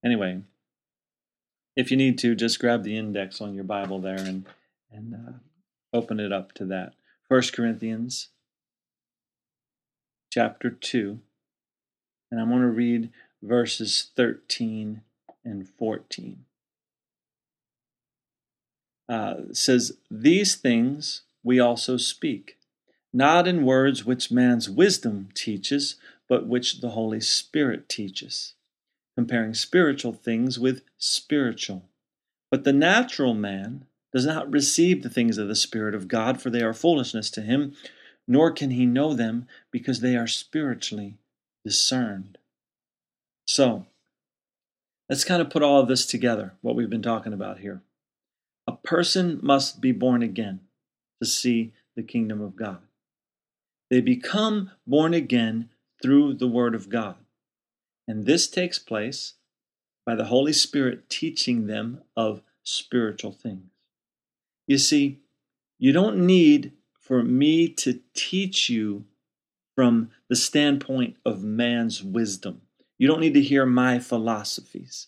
Anyway, 0.03 0.41
if 1.75 1.91
you 1.91 1.97
need 1.97 2.17
to, 2.19 2.35
just 2.35 2.59
grab 2.59 2.83
the 2.83 2.97
index 2.97 3.41
on 3.41 3.53
your 3.53 3.63
Bible 3.63 3.99
there 3.99 4.19
and 4.19 4.45
and 4.91 5.13
uh, 5.13 5.31
open 5.91 6.19
it 6.19 6.31
up 6.31 6.53
to 6.53 6.65
that. 6.65 6.93
First 7.27 7.53
Corinthians, 7.53 8.29
chapter 10.31 10.69
two, 10.69 11.19
and 12.31 12.39
I'm 12.39 12.49
going 12.49 12.61
to 12.61 12.67
read 12.67 13.09
verses 13.41 14.11
thirteen 14.15 15.01
and 15.43 15.67
fourteen 15.67 16.45
uh, 19.07 19.35
says, 19.51 19.97
These 20.09 20.55
things 20.55 21.23
we 21.43 21.59
also 21.59 21.97
speak, 21.97 22.57
not 23.15 23.47
in 23.47 23.65
words 23.65 24.03
which 24.03 24.29
man's 24.29 24.69
wisdom 24.69 25.29
teaches, 25.33 25.95
but 26.27 26.45
which 26.45 26.81
the 26.81 26.89
Holy 26.89 27.21
Spirit 27.21 27.87
teaches, 27.87 28.55
comparing 29.15 29.53
spiritual 29.53 30.11
things 30.11 30.59
with 30.59 30.81
spiritual. 30.97 31.85
But 32.51 32.65
the 32.65 32.73
natural 32.73 33.33
man 33.33 33.85
does 34.11 34.25
not 34.25 34.51
receive 34.51 35.01
the 35.01 35.09
things 35.09 35.37
of 35.37 35.47
the 35.47 35.55
Spirit 35.55 35.95
of 35.95 36.09
God, 36.09 36.41
for 36.41 36.49
they 36.49 36.61
are 36.61 36.73
foolishness 36.73 37.29
to 37.31 37.41
him, 37.41 37.77
nor 38.27 38.51
can 38.51 38.71
he 38.71 38.85
know 38.85 39.13
them, 39.13 39.47
because 39.71 40.01
they 40.01 40.17
are 40.17 40.27
spiritually 40.27 41.15
discerned. 41.63 42.37
So, 43.47 43.85
let's 45.09 45.23
kind 45.23 45.41
of 45.41 45.49
put 45.49 45.63
all 45.63 45.79
of 45.79 45.87
this 45.87 46.05
together, 46.05 46.55
what 46.59 46.75
we've 46.75 46.89
been 46.89 47.01
talking 47.01 47.31
about 47.31 47.59
here. 47.59 47.81
A 48.67 48.73
person 48.73 49.39
must 49.41 49.79
be 49.79 49.93
born 49.93 50.21
again 50.21 50.59
to 51.21 51.25
see 51.25 51.71
the 51.95 52.03
kingdom 52.03 52.41
of 52.41 52.57
God. 52.57 52.79
They 53.95 54.01
become 54.01 54.71
born 54.85 55.13
again 55.13 55.69
through 56.03 56.33
the 56.33 56.49
Word 56.49 56.75
of 56.75 56.89
God. 56.89 57.15
And 58.05 58.25
this 58.25 58.49
takes 58.49 58.77
place 58.77 59.35
by 60.05 60.15
the 60.15 60.25
Holy 60.25 60.51
Spirit 60.51 61.09
teaching 61.09 61.67
them 61.67 62.01
of 62.13 62.41
spiritual 62.61 63.31
things. 63.31 63.71
You 64.67 64.79
see, 64.79 65.21
you 65.79 65.93
don't 65.93 66.17
need 66.17 66.73
for 66.99 67.23
me 67.23 67.69
to 67.69 68.01
teach 68.13 68.69
you 68.69 69.05
from 69.77 70.09
the 70.27 70.35
standpoint 70.35 71.15
of 71.25 71.41
man's 71.41 72.03
wisdom. 72.03 72.63
You 72.97 73.07
don't 73.07 73.21
need 73.21 73.35
to 73.35 73.41
hear 73.41 73.65
my 73.65 73.99
philosophies. 73.99 75.07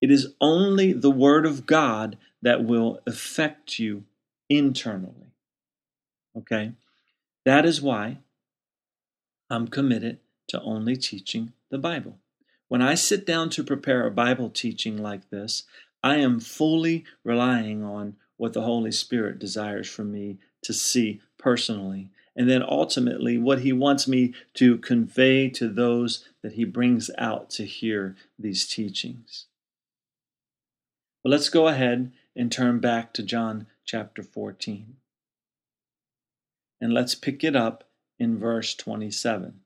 It 0.00 0.12
is 0.12 0.32
only 0.40 0.92
the 0.92 1.10
Word 1.10 1.44
of 1.44 1.66
God 1.66 2.18
that 2.40 2.62
will 2.62 3.00
affect 3.04 3.80
you 3.80 4.04
internally. 4.48 5.32
Okay? 6.36 6.74
That 7.48 7.64
is 7.64 7.80
why 7.80 8.18
I'm 9.48 9.68
committed 9.68 10.18
to 10.48 10.60
only 10.60 10.96
teaching 10.96 11.54
the 11.70 11.78
Bible. 11.78 12.18
When 12.68 12.82
I 12.82 12.92
sit 12.92 13.24
down 13.24 13.48
to 13.48 13.64
prepare 13.64 14.06
a 14.06 14.10
Bible 14.10 14.50
teaching 14.50 14.98
like 14.98 15.30
this, 15.30 15.62
I 16.04 16.16
am 16.16 16.40
fully 16.40 17.06
relying 17.24 17.82
on 17.82 18.16
what 18.36 18.52
the 18.52 18.60
Holy 18.60 18.92
Spirit 18.92 19.38
desires 19.38 19.88
for 19.88 20.04
me 20.04 20.36
to 20.60 20.74
see 20.74 21.22
personally, 21.38 22.10
and 22.36 22.50
then 22.50 22.62
ultimately 22.62 23.38
what 23.38 23.60
He 23.60 23.72
wants 23.72 24.06
me 24.06 24.34
to 24.52 24.76
convey 24.76 25.48
to 25.48 25.70
those 25.70 26.28
that 26.42 26.52
He 26.52 26.66
brings 26.66 27.10
out 27.16 27.48
to 27.52 27.64
hear 27.64 28.14
these 28.38 28.66
teachings. 28.66 29.46
But 31.22 31.30
let's 31.30 31.48
go 31.48 31.66
ahead 31.66 32.12
and 32.36 32.52
turn 32.52 32.78
back 32.78 33.14
to 33.14 33.22
John 33.22 33.68
chapter 33.86 34.22
14. 34.22 34.96
And 36.80 36.92
let's 36.92 37.14
pick 37.14 37.42
it 37.42 37.56
up 37.56 37.84
in 38.18 38.38
verse 38.38 38.74
27. 38.74 39.60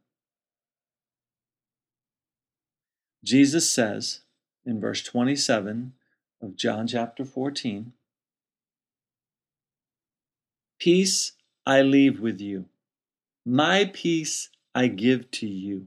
Jesus 3.24 3.70
says 3.70 4.20
in 4.64 4.80
verse 4.80 5.02
27 5.02 5.92
of 6.40 6.56
John 6.56 6.86
chapter 6.86 7.24
14 7.24 7.92
Peace 10.78 11.32
I 11.64 11.82
leave 11.82 12.18
with 12.18 12.40
you, 12.40 12.64
my 13.44 13.90
peace 13.92 14.48
I 14.74 14.88
give 14.88 15.30
to 15.32 15.46
you. 15.46 15.86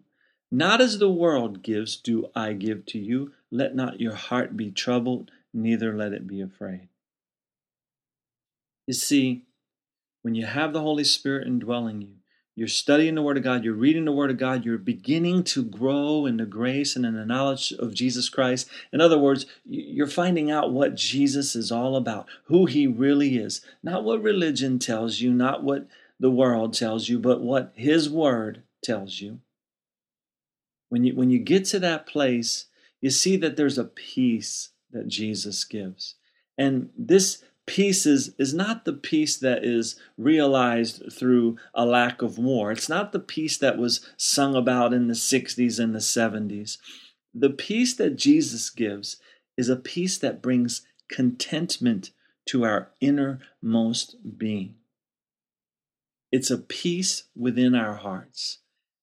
Not 0.52 0.80
as 0.80 1.00
the 1.00 1.10
world 1.10 1.64
gives, 1.64 1.98
do 1.98 2.30
I 2.34 2.54
give 2.54 2.86
to 2.88 3.00
you. 3.00 3.34
Let 3.52 3.76
not 3.76 4.00
your 4.00 4.16
heart 4.16 4.56
be 4.56 4.72
troubled, 4.72 5.32
neither 5.54 5.96
let 5.96 6.14
it 6.14 6.28
be 6.28 6.40
afraid. 6.40 6.88
You 8.88 8.94
see, 8.94 9.45
when 10.26 10.34
you 10.34 10.48
have 10.48 10.74
the 10.74 10.82
Holy 10.82 11.04
Spirit 11.04 11.46
indwelling 11.46 12.02
you, 12.02 12.16
you're 12.56 12.68
studying 12.68 13.14
the 13.14 13.22
Word 13.22 13.38
of 13.38 13.44
God, 13.44 13.64
you're 13.64 13.76
reading 13.76 14.06
the 14.06 14.12
Word 14.12 14.32
of 14.32 14.40
God, 14.40 14.66
you're 14.66 14.80
beginning 14.80 15.44
to 15.44 15.64
grow 15.64 16.26
in 16.26 16.38
the 16.38 16.48
grace 16.48 16.96
and 16.96 17.06
in 17.06 17.14
the 17.14 17.28
knowledge 17.28 17.72
of 17.74 17.94
Jesus 17.94 18.28
Christ. 18.28 18.68
In 18.92 19.02
other 19.02 19.20
words, 19.20 19.46
you're 19.64 20.08
finding 20.08 20.50
out 20.50 20.74
what 20.74 20.96
Jesus 20.96 21.56
is 21.56 21.72
all 21.72 21.96
about, 21.96 22.26
who 22.46 22.66
He 22.66 22.88
really 22.88 23.38
is, 23.38 23.62
not 23.84 24.04
what 24.04 24.24
religion 24.24 24.80
tells 24.80 25.22
you, 25.22 25.32
not 25.32 25.64
what 25.64 25.86
the 26.20 26.32
world 26.32 26.74
tells 26.74 27.08
you, 27.08 27.20
but 27.20 27.42
what 27.42 27.72
His 27.76 28.10
Word 28.10 28.64
tells 28.84 29.22
you. 29.22 29.42
When 30.90 31.04
you, 31.04 31.16
when 31.16 31.30
you 31.30 31.38
get 31.38 31.66
to 31.66 31.80
that 31.82 32.08
place, 32.08 32.66
you 33.00 33.12
see 33.12 33.38
that 33.38 33.58
there's 33.58 33.78
a 33.78 33.84
peace 33.84 34.70
that 34.90 35.08
Jesus 35.08 35.64
gives. 35.66 36.16
And 36.58 36.90
this 36.98 37.44
peace 37.66 38.06
is, 38.06 38.34
is 38.38 38.54
not 38.54 38.86
the 38.86 38.94
peace 38.94 39.38
that 39.38 39.64
is 39.64 40.00
realized 40.18 41.12
through 41.12 41.58
a 41.74 41.86
lack 41.86 42.22
of 42.22 42.38
war. 42.38 42.72
It's 42.72 42.90
not 42.90 43.12
the 43.12 43.20
peace 43.20 43.58
that 43.58 43.78
was 43.78 44.06
sung 44.18 44.56
about 44.56 44.94
in 44.94 45.08
the 45.08 45.14
60s 45.14 45.80
and 45.80 45.96
the 45.96 46.00
70s. 46.00 46.78
The 47.34 47.50
peace 47.50 47.96
that 47.96 48.16
Jesus 48.16 48.70
gives 48.70 49.18
is 49.58 49.70
a 49.70 49.76
peace 49.76 50.18
that 50.20 50.42
brings 50.42 50.82
contentment 51.10 52.12
to 52.48 52.64
our 52.64 52.92
innermost 53.02 54.16
being. 54.38 54.76
It's 56.32 56.52
a 56.52 56.58
peace 56.58 57.24
within 57.36 57.76
our 57.76 57.96
hearts. 57.96 58.60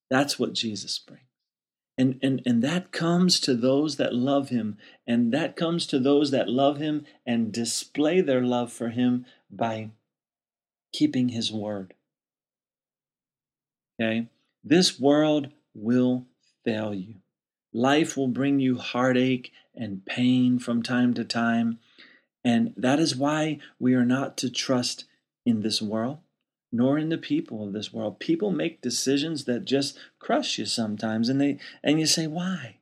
That's 0.09 0.37
what 0.37 0.53
Jesus 0.53 0.99
brings. 0.99 1.32
And, 1.97 2.19
and, 2.23 2.41
and 2.45 2.63
that 2.63 2.91
comes 2.91 3.39
to 3.41 3.53
those 3.53 3.97
that 3.97 4.15
love 4.15 4.49
him. 4.49 4.77
And 5.05 5.31
that 5.33 5.55
comes 5.55 5.85
to 5.87 5.99
those 5.99 6.31
that 6.31 6.49
love 6.49 6.77
him 6.77 7.05
and 7.25 7.51
display 7.51 8.21
their 8.21 8.41
love 8.41 8.71
for 8.73 8.89
him 8.89 9.25
by 9.51 9.91
keeping 10.91 11.29
his 11.29 11.51
word. 11.51 11.93
Okay? 14.01 14.27
This 14.63 14.99
world 14.99 15.49
will 15.75 16.25
fail 16.65 16.93
you. 16.93 17.15
Life 17.73 18.17
will 18.17 18.27
bring 18.27 18.59
you 18.59 18.77
heartache 18.77 19.51
and 19.75 20.05
pain 20.05 20.59
from 20.59 20.81
time 20.81 21.13
to 21.15 21.23
time. 21.23 21.79
And 22.43 22.73
that 22.75 22.99
is 22.99 23.15
why 23.15 23.59
we 23.79 23.93
are 23.93 24.05
not 24.05 24.37
to 24.37 24.49
trust 24.49 25.05
in 25.45 25.61
this 25.61 25.81
world 25.81 26.19
nor 26.73 26.97
in 26.97 27.09
the 27.09 27.17
people 27.19 27.65
of 27.65 27.71
this 27.71 27.93
world. 27.93 28.19
People 28.19 28.49
make 28.49 28.81
decisions 28.81 29.45
that 29.45 29.63
just 29.63 29.95
crush 30.17 30.57
you 30.57 30.65
sometimes 30.65 31.29
and 31.29 31.39
they 31.39 31.59
and 31.83 31.99
you 31.99 32.07
say, 32.07 32.25
"Why? 32.25 32.79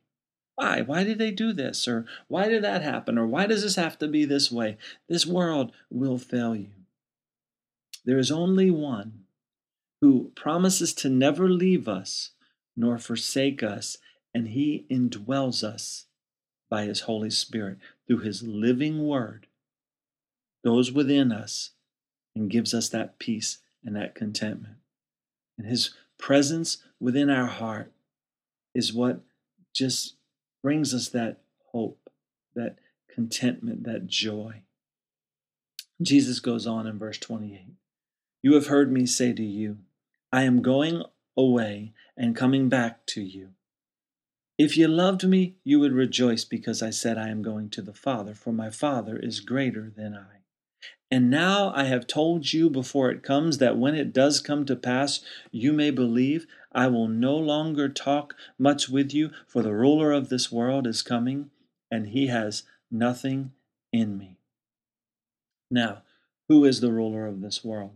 Why? 0.55 0.81
Why 0.81 1.03
did 1.03 1.17
they 1.17 1.31
do 1.31 1.51
this? 1.51 1.87
Or 1.87 2.05
why 2.27 2.47
did 2.47 2.63
that 2.63 2.81
happen? 2.81 3.17
Or 3.17 3.27
why 3.27 3.47
does 3.47 3.63
this 3.63 3.75
have 3.75 3.99
to 3.99 4.07
be 4.07 4.23
this 4.23 4.49
way?" 4.49 4.77
This 5.09 5.27
world 5.27 5.73
will 5.89 6.17
fail 6.17 6.55
you. 6.55 6.71
There 8.05 8.17
is 8.17 8.31
only 8.31 8.71
one 8.71 9.25
who 9.99 10.31
promises 10.35 10.93
to 10.95 11.09
never 11.09 11.49
leave 11.49 11.87
us 11.87 12.31
nor 12.77 12.97
forsake 12.97 13.61
us, 13.61 13.97
and 14.33 14.47
he 14.47 14.85
indwells 14.89 15.63
us 15.63 16.07
by 16.69 16.85
his 16.85 17.01
Holy 17.01 17.29
Spirit 17.29 17.77
through 18.07 18.19
his 18.19 18.41
living 18.41 19.05
word, 19.05 19.47
goes 20.63 20.93
within 20.93 21.33
us 21.33 21.71
and 22.33 22.49
gives 22.49 22.73
us 22.73 22.87
that 22.87 23.19
peace 23.19 23.59
and 23.83 23.95
that 23.95 24.15
contentment. 24.15 24.75
And 25.57 25.67
His 25.67 25.91
presence 26.17 26.77
within 26.99 27.29
our 27.29 27.47
heart 27.47 27.91
is 28.73 28.93
what 28.93 29.21
just 29.73 30.15
brings 30.61 30.93
us 30.93 31.09
that 31.09 31.41
hope, 31.71 32.09
that 32.55 32.77
contentment, 33.13 33.83
that 33.83 34.07
joy. 34.07 34.61
Jesus 36.01 36.39
goes 36.39 36.65
on 36.65 36.87
in 36.87 36.97
verse 36.97 37.17
28 37.17 37.73
You 38.41 38.53
have 38.53 38.67
heard 38.67 38.91
me 38.91 39.05
say 39.05 39.33
to 39.33 39.43
you, 39.43 39.79
I 40.31 40.43
am 40.43 40.61
going 40.61 41.03
away 41.37 41.93
and 42.17 42.35
coming 42.35 42.69
back 42.69 43.05
to 43.07 43.21
you. 43.21 43.49
If 44.57 44.77
you 44.77 44.87
loved 44.87 45.27
me, 45.27 45.55
you 45.63 45.79
would 45.79 45.93
rejoice 45.93 46.45
because 46.45 46.83
I 46.83 46.91
said 46.91 47.17
I 47.17 47.29
am 47.29 47.41
going 47.41 47.69
to 47.71 47.81
the 47.81 47.93
Father, 47.93 48.35
for 48.35 48.53
my 48.53 48.69
Father 48.69 49.17
is 49.17 49.39
greater 49.39 49.91
than 49.95 50.13
I. 50.13 50.40
And 51.13 51.29
now 51.29 51.73
I 51.75 51.83
have 51.83 52.07
told 52.07 52.53
you 52.53 52.69
before 52.69 53.11
it 53.11 53.21
comes 53.21 53.57
that 53.57 53.77
when 53.77 53.95
it 53.95 54.13
does 54.13 54.39
come 54.39 54.65
to 54.65 54.77
pass, 54.77 55.19
you 55.51 55.73
may 55.73 55.91
believe. 55.91 56.47
I 56.71 56.87
will 56.87 57.09
no 57.09 57.35
longer 57.35 57.89
talk 57.89 58.33
much 58.57 58.87
with 58.87 59.13
you, 59.13 59.31
for 59.45 59.61
the 59.61 59.73
ruler 59.73 60.13
of 60.13 60.29
this 60.29 60.49
world 60.53 60.87
is 60.87 61.01
coming, 61.01 61.49
and 61.91 62.07
he 62.07 62.27
has 62.27 62.63
nothing 62.89 63.51
in 63.91 64.17
me. 64.17 64.37
Now, 65.69 66.03
who 66.47 66.63
is 66.63 66.79
the 66.79 66.93
ruler 66.93 67.27
of 67.27 67.41
this 67.41 67.61
world 67.61 67.91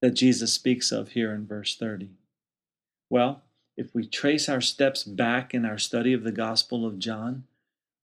that 0.00 0.14
Jesus 0.14 0.52
speaks 0.52 0.92
of 0.92 1.10
here 1.10 1.34
in 1.34 1.44
verse 1.44 1.76
30? 1.76 2.10
Well, 3.10 3.42
if 3.76 3.92
we 3.94 4.06
trace 4.06 4.48
our 4.48 4.60
steps 4.60 5.02
back 5.02 5.54
in 5.54 5.64
our 5.64 5.78
study 5.78 6.12
of 6.12 6.22
the 6.22 6.30
Gospel 6.30 6.86
of 6.86 7.00
John, 7.00 7.44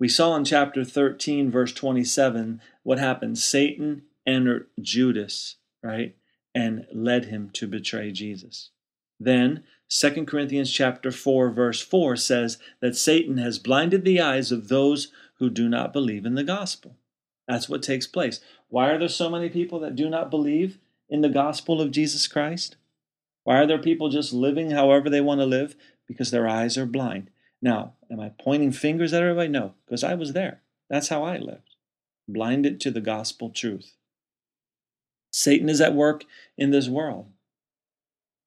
we 0.01 0.09
saw 0.09 0.35
in 0.35 0.45
chapter 0.45 0.85
13, 0.85 1.53
verse 1.53 1.73
27, 1.73 2.61
what 2.83 2.99
happened. 2.99 3.39
Satan 3.39 4.03
entered 4.27 4.69
Judas, 4.81 5.57
right, 5.83 6.17
and 6.55 6.87
led 6.93 7.27
him 7.27 7.51
to 7.55 7.67
betray 7.67 8.13
Jesus. 8.13 8.71
Then 9.19 9.65
2 9.89 10.25
Corinthians 10.25 10.71
chapter 10.71 11.11
4 11.11 11.51
verse 11.51 11.81
4 11.81 12.17
says 12.17 12.59
that 12.81 12.97
Satan 12.97 13.39
has 13.39 13.59
blinded 13.59 14.05
the 14.05 14.21
eyes 14.21 14.51
of 14.51 14.69
those 14.69 15.13
who 15.39 15.51
do 15.51 15.69
not 15.69 15.93
believe 15.93 16.25
in 16.25 16.35
the 16.35 16.45
gospel. 16.45 16.97
That's 17.47 17.69
what 17.69 17.83
takes 17.83 18.07
place. 18.07 18.41
Why 18.69 18.91
are 18.91 18.99
there 18.99 19.09
so 19.09 19.29
many 19.29 19.49
people 19.49 19.79
that 19.81 19.97
do 19.97 20.09
not 20.09 20.31
believe 20.31 20.79
in 21.09 21.21
the 21.21 21.29
gospel 21.29 21.81
of 21.81 21.91
Jesus 21.91 22.27
Christ? 22.27 22.77
Why 23.45 23.59
are 23.59 23.67
there 23.67 23.79
people 23.79 24.09
just 24.09 24.33
living 24.33 24.71
however 24.71 25.11
they 25.11 25.21
want 25.21 25.41
to 25.41 25.47
live? 25.47 25.77
Because 26.07 26.31
their 26.31 26.49
eyes 26.49 26.79
are 26.79 26.87
blind. 26.87 27.31
Now, 27.61 27.95
am 28.11 28.21
I 28.21 28.31
pointing 28.39 28.73
fingers 28.73 29.13
at 29.13 29.23
everybody? 29.23 29.49
No, 29.49 29.75
because 29.85 30.03
I 30.03 30.15
was 30.15 30.33
there. 30.33 30.63
That's 30.89 31.09
how 31.09 31.25
I 31.25 31.39
lived, 31.39 31.77
blinded 32.27 32.81
to 32.81 32.91
the 32.91 33.01
gospel 33.01 33.51
truth. 33.51 33.97
Satan 35.37 35.69
is 35.69 35.81
at 35.81 35.97
work 35.97 36.23
in 36.57 36.71
this 36.71 36.89
world. 36.89 37.27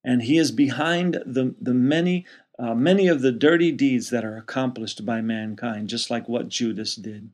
And 0.02 0.22
he 0.22 0.38
is 0.38 0.50
behind 0.50 1.22
the, 1.26 1.54
the 1.60 1.74
many, 1.74 2.24
uh, 2.58 2.74
many 2.74 3.08
of 3.08 3.20
the 3.20 3.30
dirty 3.30 3.70
deeds 3.70 4.08
that 4.08 4.24
are 4.24 4.38
accomplished 4.38 5.04
by 5.04 5.20
mankind, 5.20 5.90
just 5.90 6.10
like 6.10 6.30
what 6.30 6.48
Judas 6.48 6.96
did. 6.96 7.28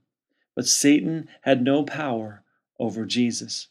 But 0.57 0.67
Satan 0.67 1.29
had 1.43 1.63
no 1.63 1.85
power 1.85 2.43
over 2.81 3.07
Jesus. 3.07 3.69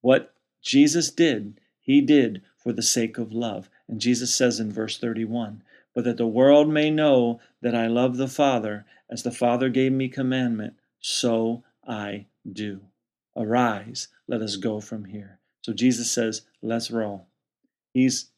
What 0.00 0.34
Jesus 0.60 1.12
did, 1.12 1.60
he 1.78 2.00
did 2.00 2.42
for 2.56 2.72
the 2.72 2.82
sake 2.82 3.16
of 3.16 3.32
love. 3.32 3.70
And 3.86 4.00
Jesus 4.00 4.34
says 4.34 4.58
in 4.58 4.72
verse 4.72 4.98
31 4.98 5.62
But 5.94 6.02
that 6.02 6.16
the 6.16 6.26
world 6.26 6.68
may 6.68 6.90
know 6.90 7.38
that 7.62 7.76
I 7.76 7.86
love 7.86 8.16
the 8.16 8.26
Father, 8.26 8.84
as 9.08 9.22
the 9.22 9.30
Father 9.30 9.68
gave 9.68 9.92
me 9.92 10.08
commandment, 10.08 10.74
so 10.98 11.62
I 11.86 12.26
do. 12.50 12.80
Arise, 13.36 14.08
let 14.28 14.42
us 14.42 14.56
go 14.56 14.80
from 14.80 15.04
here. 15.06 15.38
So 15.62 15.72
Jesus 15.72 16.10
says, 16.10 16.42
Let's 16.62 16.90
roll. 16.90 17.26
He's, 17.94 18.30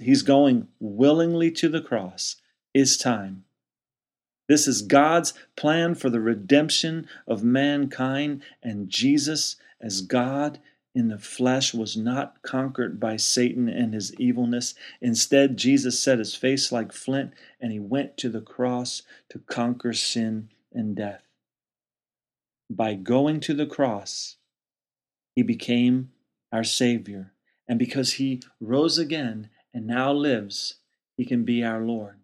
he's 0.00 0.22
going 0.22 0.68
willingly 0.78 1.50
to 1.52 1.68
the 1.68 1.80
cross. 1.80 2.36
It's 2.72 2.96
time. 2.96 3.44
This 4.48 4.68
is 4.68 4.82
God's 4.82 5.32
plan 5.56 5.94
for 5.94 6.10
the 6.10 6.20
redemption 6.20 7.08
of 7.26 7.42
mankind, 7.42 8.42
and 8.62 8.90
Jesus, 8.90 9.56
as 9.80 10.02
God 10.02 10.60
in 10.94 11.08
the 11.08 11.18
flesh, 11.18 11.72
was 11.72 11.96
not 11.96 12.42
conquered 12.42 13.00
by 13.00 13.16
Satan 13.16 13.68
and 13.68 13.94
his 13.94 14.14
evilness. 14.20 14.74
Instead, 15.00 15.56
Jesus 15.56 15.98
set 15.98 16.18
his 16.18 16.34
face 16.34 16.70
like 16.70 16.92
flint 16.92 17.32
and 17.60 17.72
he 17.72 17.80
went 17.80 18.16
to 18.18 18.28
the 18.28 18.42
cross 18.42 19.02
to 19.30 19.38
conquer 19.40 19.92
sin 19.92 20.50
and 20.72 20.94
death 20.94 21.24
by 22.70 22.94
going 22.94 23.40
to 23.40 23.54
the 23.54 23.66
cross, 23.66 24.36
he 25.34 25.42
became 25.42 26.10
our 26.52 26.64
Savior. 26.64 27.32
And 27.68 27.78
because 27.78 28.14
he 28.14 28.42
rose 28.60 28.98
again 28.98 29.50
and 29.72 29.86
now 29.86 30.12
lives, 30.12 30.74
he 31.16 31.24
can 31.24 31.44
be 31.44 31.64
our 31.64 31.80
Lord. 31.80 32.16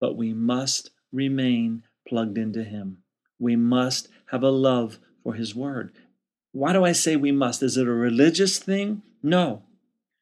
But 0.00 0.16
we 0.16 0.32
must 0.32 0.90
remain 1.12 1.84
plugged 2.08 2.38
into 2.38 2.64
him. 2.64 2.98
We 3.38 3.56
must 3.56 4.08
have 4.30 4.42
a 4.42 4.50
love 4.50 4.98
for 5.22 5.34
his 5.34 5.54
word. 5.54 5.92
Why 6.52 6.72
do 6.72 6.84
I 6.84 6.92
say 6.92 7.16
we 7.16 7.32
must? 7.32 7.62
Is 7.62 7.76
it 7.76 7.86
a 7.86 7.92
religious 7.92 8.58
thing? 8.58 9.02
No. 9.22 9.62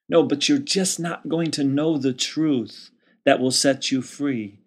No, 0.09 0.23
but 0.23 0.49
you're 0.49 0.59
just 0.59 0.99
not 0.99 1.29
going 1.29 1.51
to 1.53 1.65
know 1.65 1.97
the 1.97 2.13
truth 2.13 2.91
that 3.25 3.41
will 3.41 3.51
set 3.51 3.91
you 3.91 4.03
free 4.03 4.59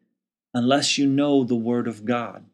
unless 0.53 0.97
you 0.97 1.05
know 1.05 1.43
the 1.43 1.55
word 1.55 1.87
of 1.87 2.05
God. 2.05 2.45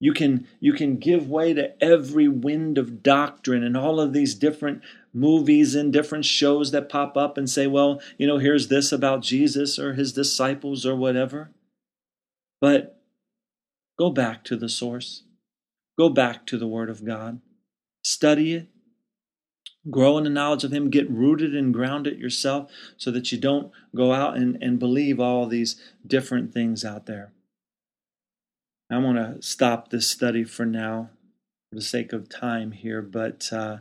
You 0.00 0.14
can, 0.14 0.48
you 0.60 0.72
can 0.72 0.96
give 0.96 1.28
way 1.28 1.52
to 1.52 1.72
every 1.82 2.26
wind 2.26 2.78
of 2.78 3.02
doctrine 3.02 3.62
and 3.62 3.76
all 3.76 4.00
of 4.00 4.14
these 4.14 4.34
different 4.34 4.82
movies 5.12 5.74
and 5.74 5.92
different 5.92 6.24
shows 6.24 6.70
that 6.70 6.88
pop 6.88 7.16
up 7.18 7.36
and 7.36 7.48
say, 7.48 7.66
well, 7.66 8.00
you 8.16 8.26
know, 8.26 8.38
here's 8.38 8.68
this 8.68 8.92
about 8.92 9.20
Jesus 9.20 9.78
or 9.78 9.92
his 9.92 10.12
disciples 10.12 10.86
or 10.86 10.96
whatever. 10.96 11.50
But 12.60 13.00
go 13.98 14.10
back 14.10 14.42
to 14.44 14.56
the 14.56 14.68
source, 14.68 15.24
go 15.98 16.08
back 16.08 16.46
to 16.46 16.56
the 16.56 16.66
Word 16.66 16.88
of 16.88 17.04
God, 17.04 17.40
study 18.02 18.54
it, 18.54 18.68
grow 19.90 20.18
in 20.18 20.24
the 20.24 20.30
knowledge 20.30 20.64
of 20.64 20.72
Him, 20.72 20.90
get 20.90 21.10
rooted 21.10 21.54
and 21.54 21.72
grounded 21.72 22.18
yourself 22.18 22.70
so 22.96 23.10
that 23.10 23.32
you 23.32 23.38
don't 23.38 23.72
go 23.94 24.12
out 24.12 24.36
and, 24.36 24.62
and 24.62 24.78
believe 24.78 25.18
all 25.18 25.46
these 25.46 25.80
different 26.06 26.52
things 26.52 26.84
out 26.84 27.06
there. 27.06 27.32
I 28.90 28.98
want 28.98 29.18
to 29.18 29.46
stop 29.46 29.90
this 29.90 30.08
study 30.08 30.44
for 30.44 30.66
now 30.66 31.10
for 31.70 31.76
the 31.76 31.82
sake 31.82 32.12
of 32.12 32.28
time 32.28 32.72
here, 32.72 33.00
but 33.00 33.48
uh, 33.52 33.78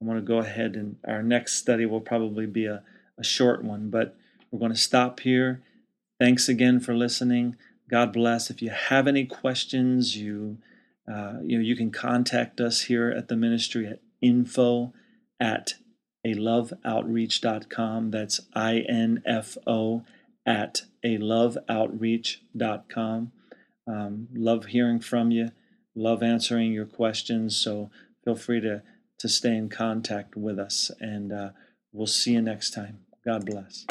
I 0.00 0.04
want 0.04 0.18
to 0.18 0.24
go 0.24 0.38
ahead 0.38 0.76
and 0.76 0.96
our 1.06 1.22
next 1.22 1.54
study 1.54 1.84
will 1.86 2.00
probably 2.00 2.46
be 2.46 2.66
a, 2.66 2.82
a 3.18 3.24
short 3.24 3.64
one, 3.64 3.90
but 3.90 4.16
we're 4.50 4.60
going 4.60 4.70
to 4.70 4.76
stop 4.76 5.20
here. 5.20 5.62
Thanks 6.20 6.48
again 6.48 6.78
for 6.78 6.94
listening. 6.94 7.56
God 7.90 8.12
bless. 8.12 8.50
If 8.50 8.62
you 8.62 8.70
have 8.70 9.08
any 9.08 9.26
questions, 9.26 10.16
you 10.16 10.58
uh, 11.12 11.34
you 11.42 11.58
know 11.58 11.64
you 11.64 11.76
can 11.76 11.90
contact 11.90 12.60
us 12.60 12.82
here 12.82 13.10
at 13.10 13.26
the 13.28 13.36
ministry 13.36 13.86
at 13.86 14.00
info 14.22 14.94
at 15.38 15.74
a 16.24 16.34
loveoutreach.com. 16.34 18.10
That's 18.10 18.40
I 18.54 18.78
N 18.88 19.22
F 19.26 19.58
O 19.66 20.02
at 20.46 20.84
a 21.02 21.18
loveoutreach.com. 21.18 23.32
Um, 23.86 24.28
love 24.32 24.66
hearing 24.66 25.00
from 25.00 25.30
you, 25.30 25.50
love 25.94 26.22
answering 26.22 26.72
your 26.72 26.86
questions. 26.86 27.56
So 27.56 27.90
feel 28.24 28.36
free 28.36 28.60
to, 28.60 28.82
to 29.18 29.28
stay 29.28 29.56
in 29.56 29.68
contact 29.68 30.36
with 30.36 30.58
us, 30.58 30.90
and 31.00 31.32
uh, 31.32 31.50
we'll 31.92 32.06
see 32.06 32.32
you 32.32 32.42
next 32.42 32.70
time. 32.70 33.00
God 33.24 33.46
bless. 33.46 33.86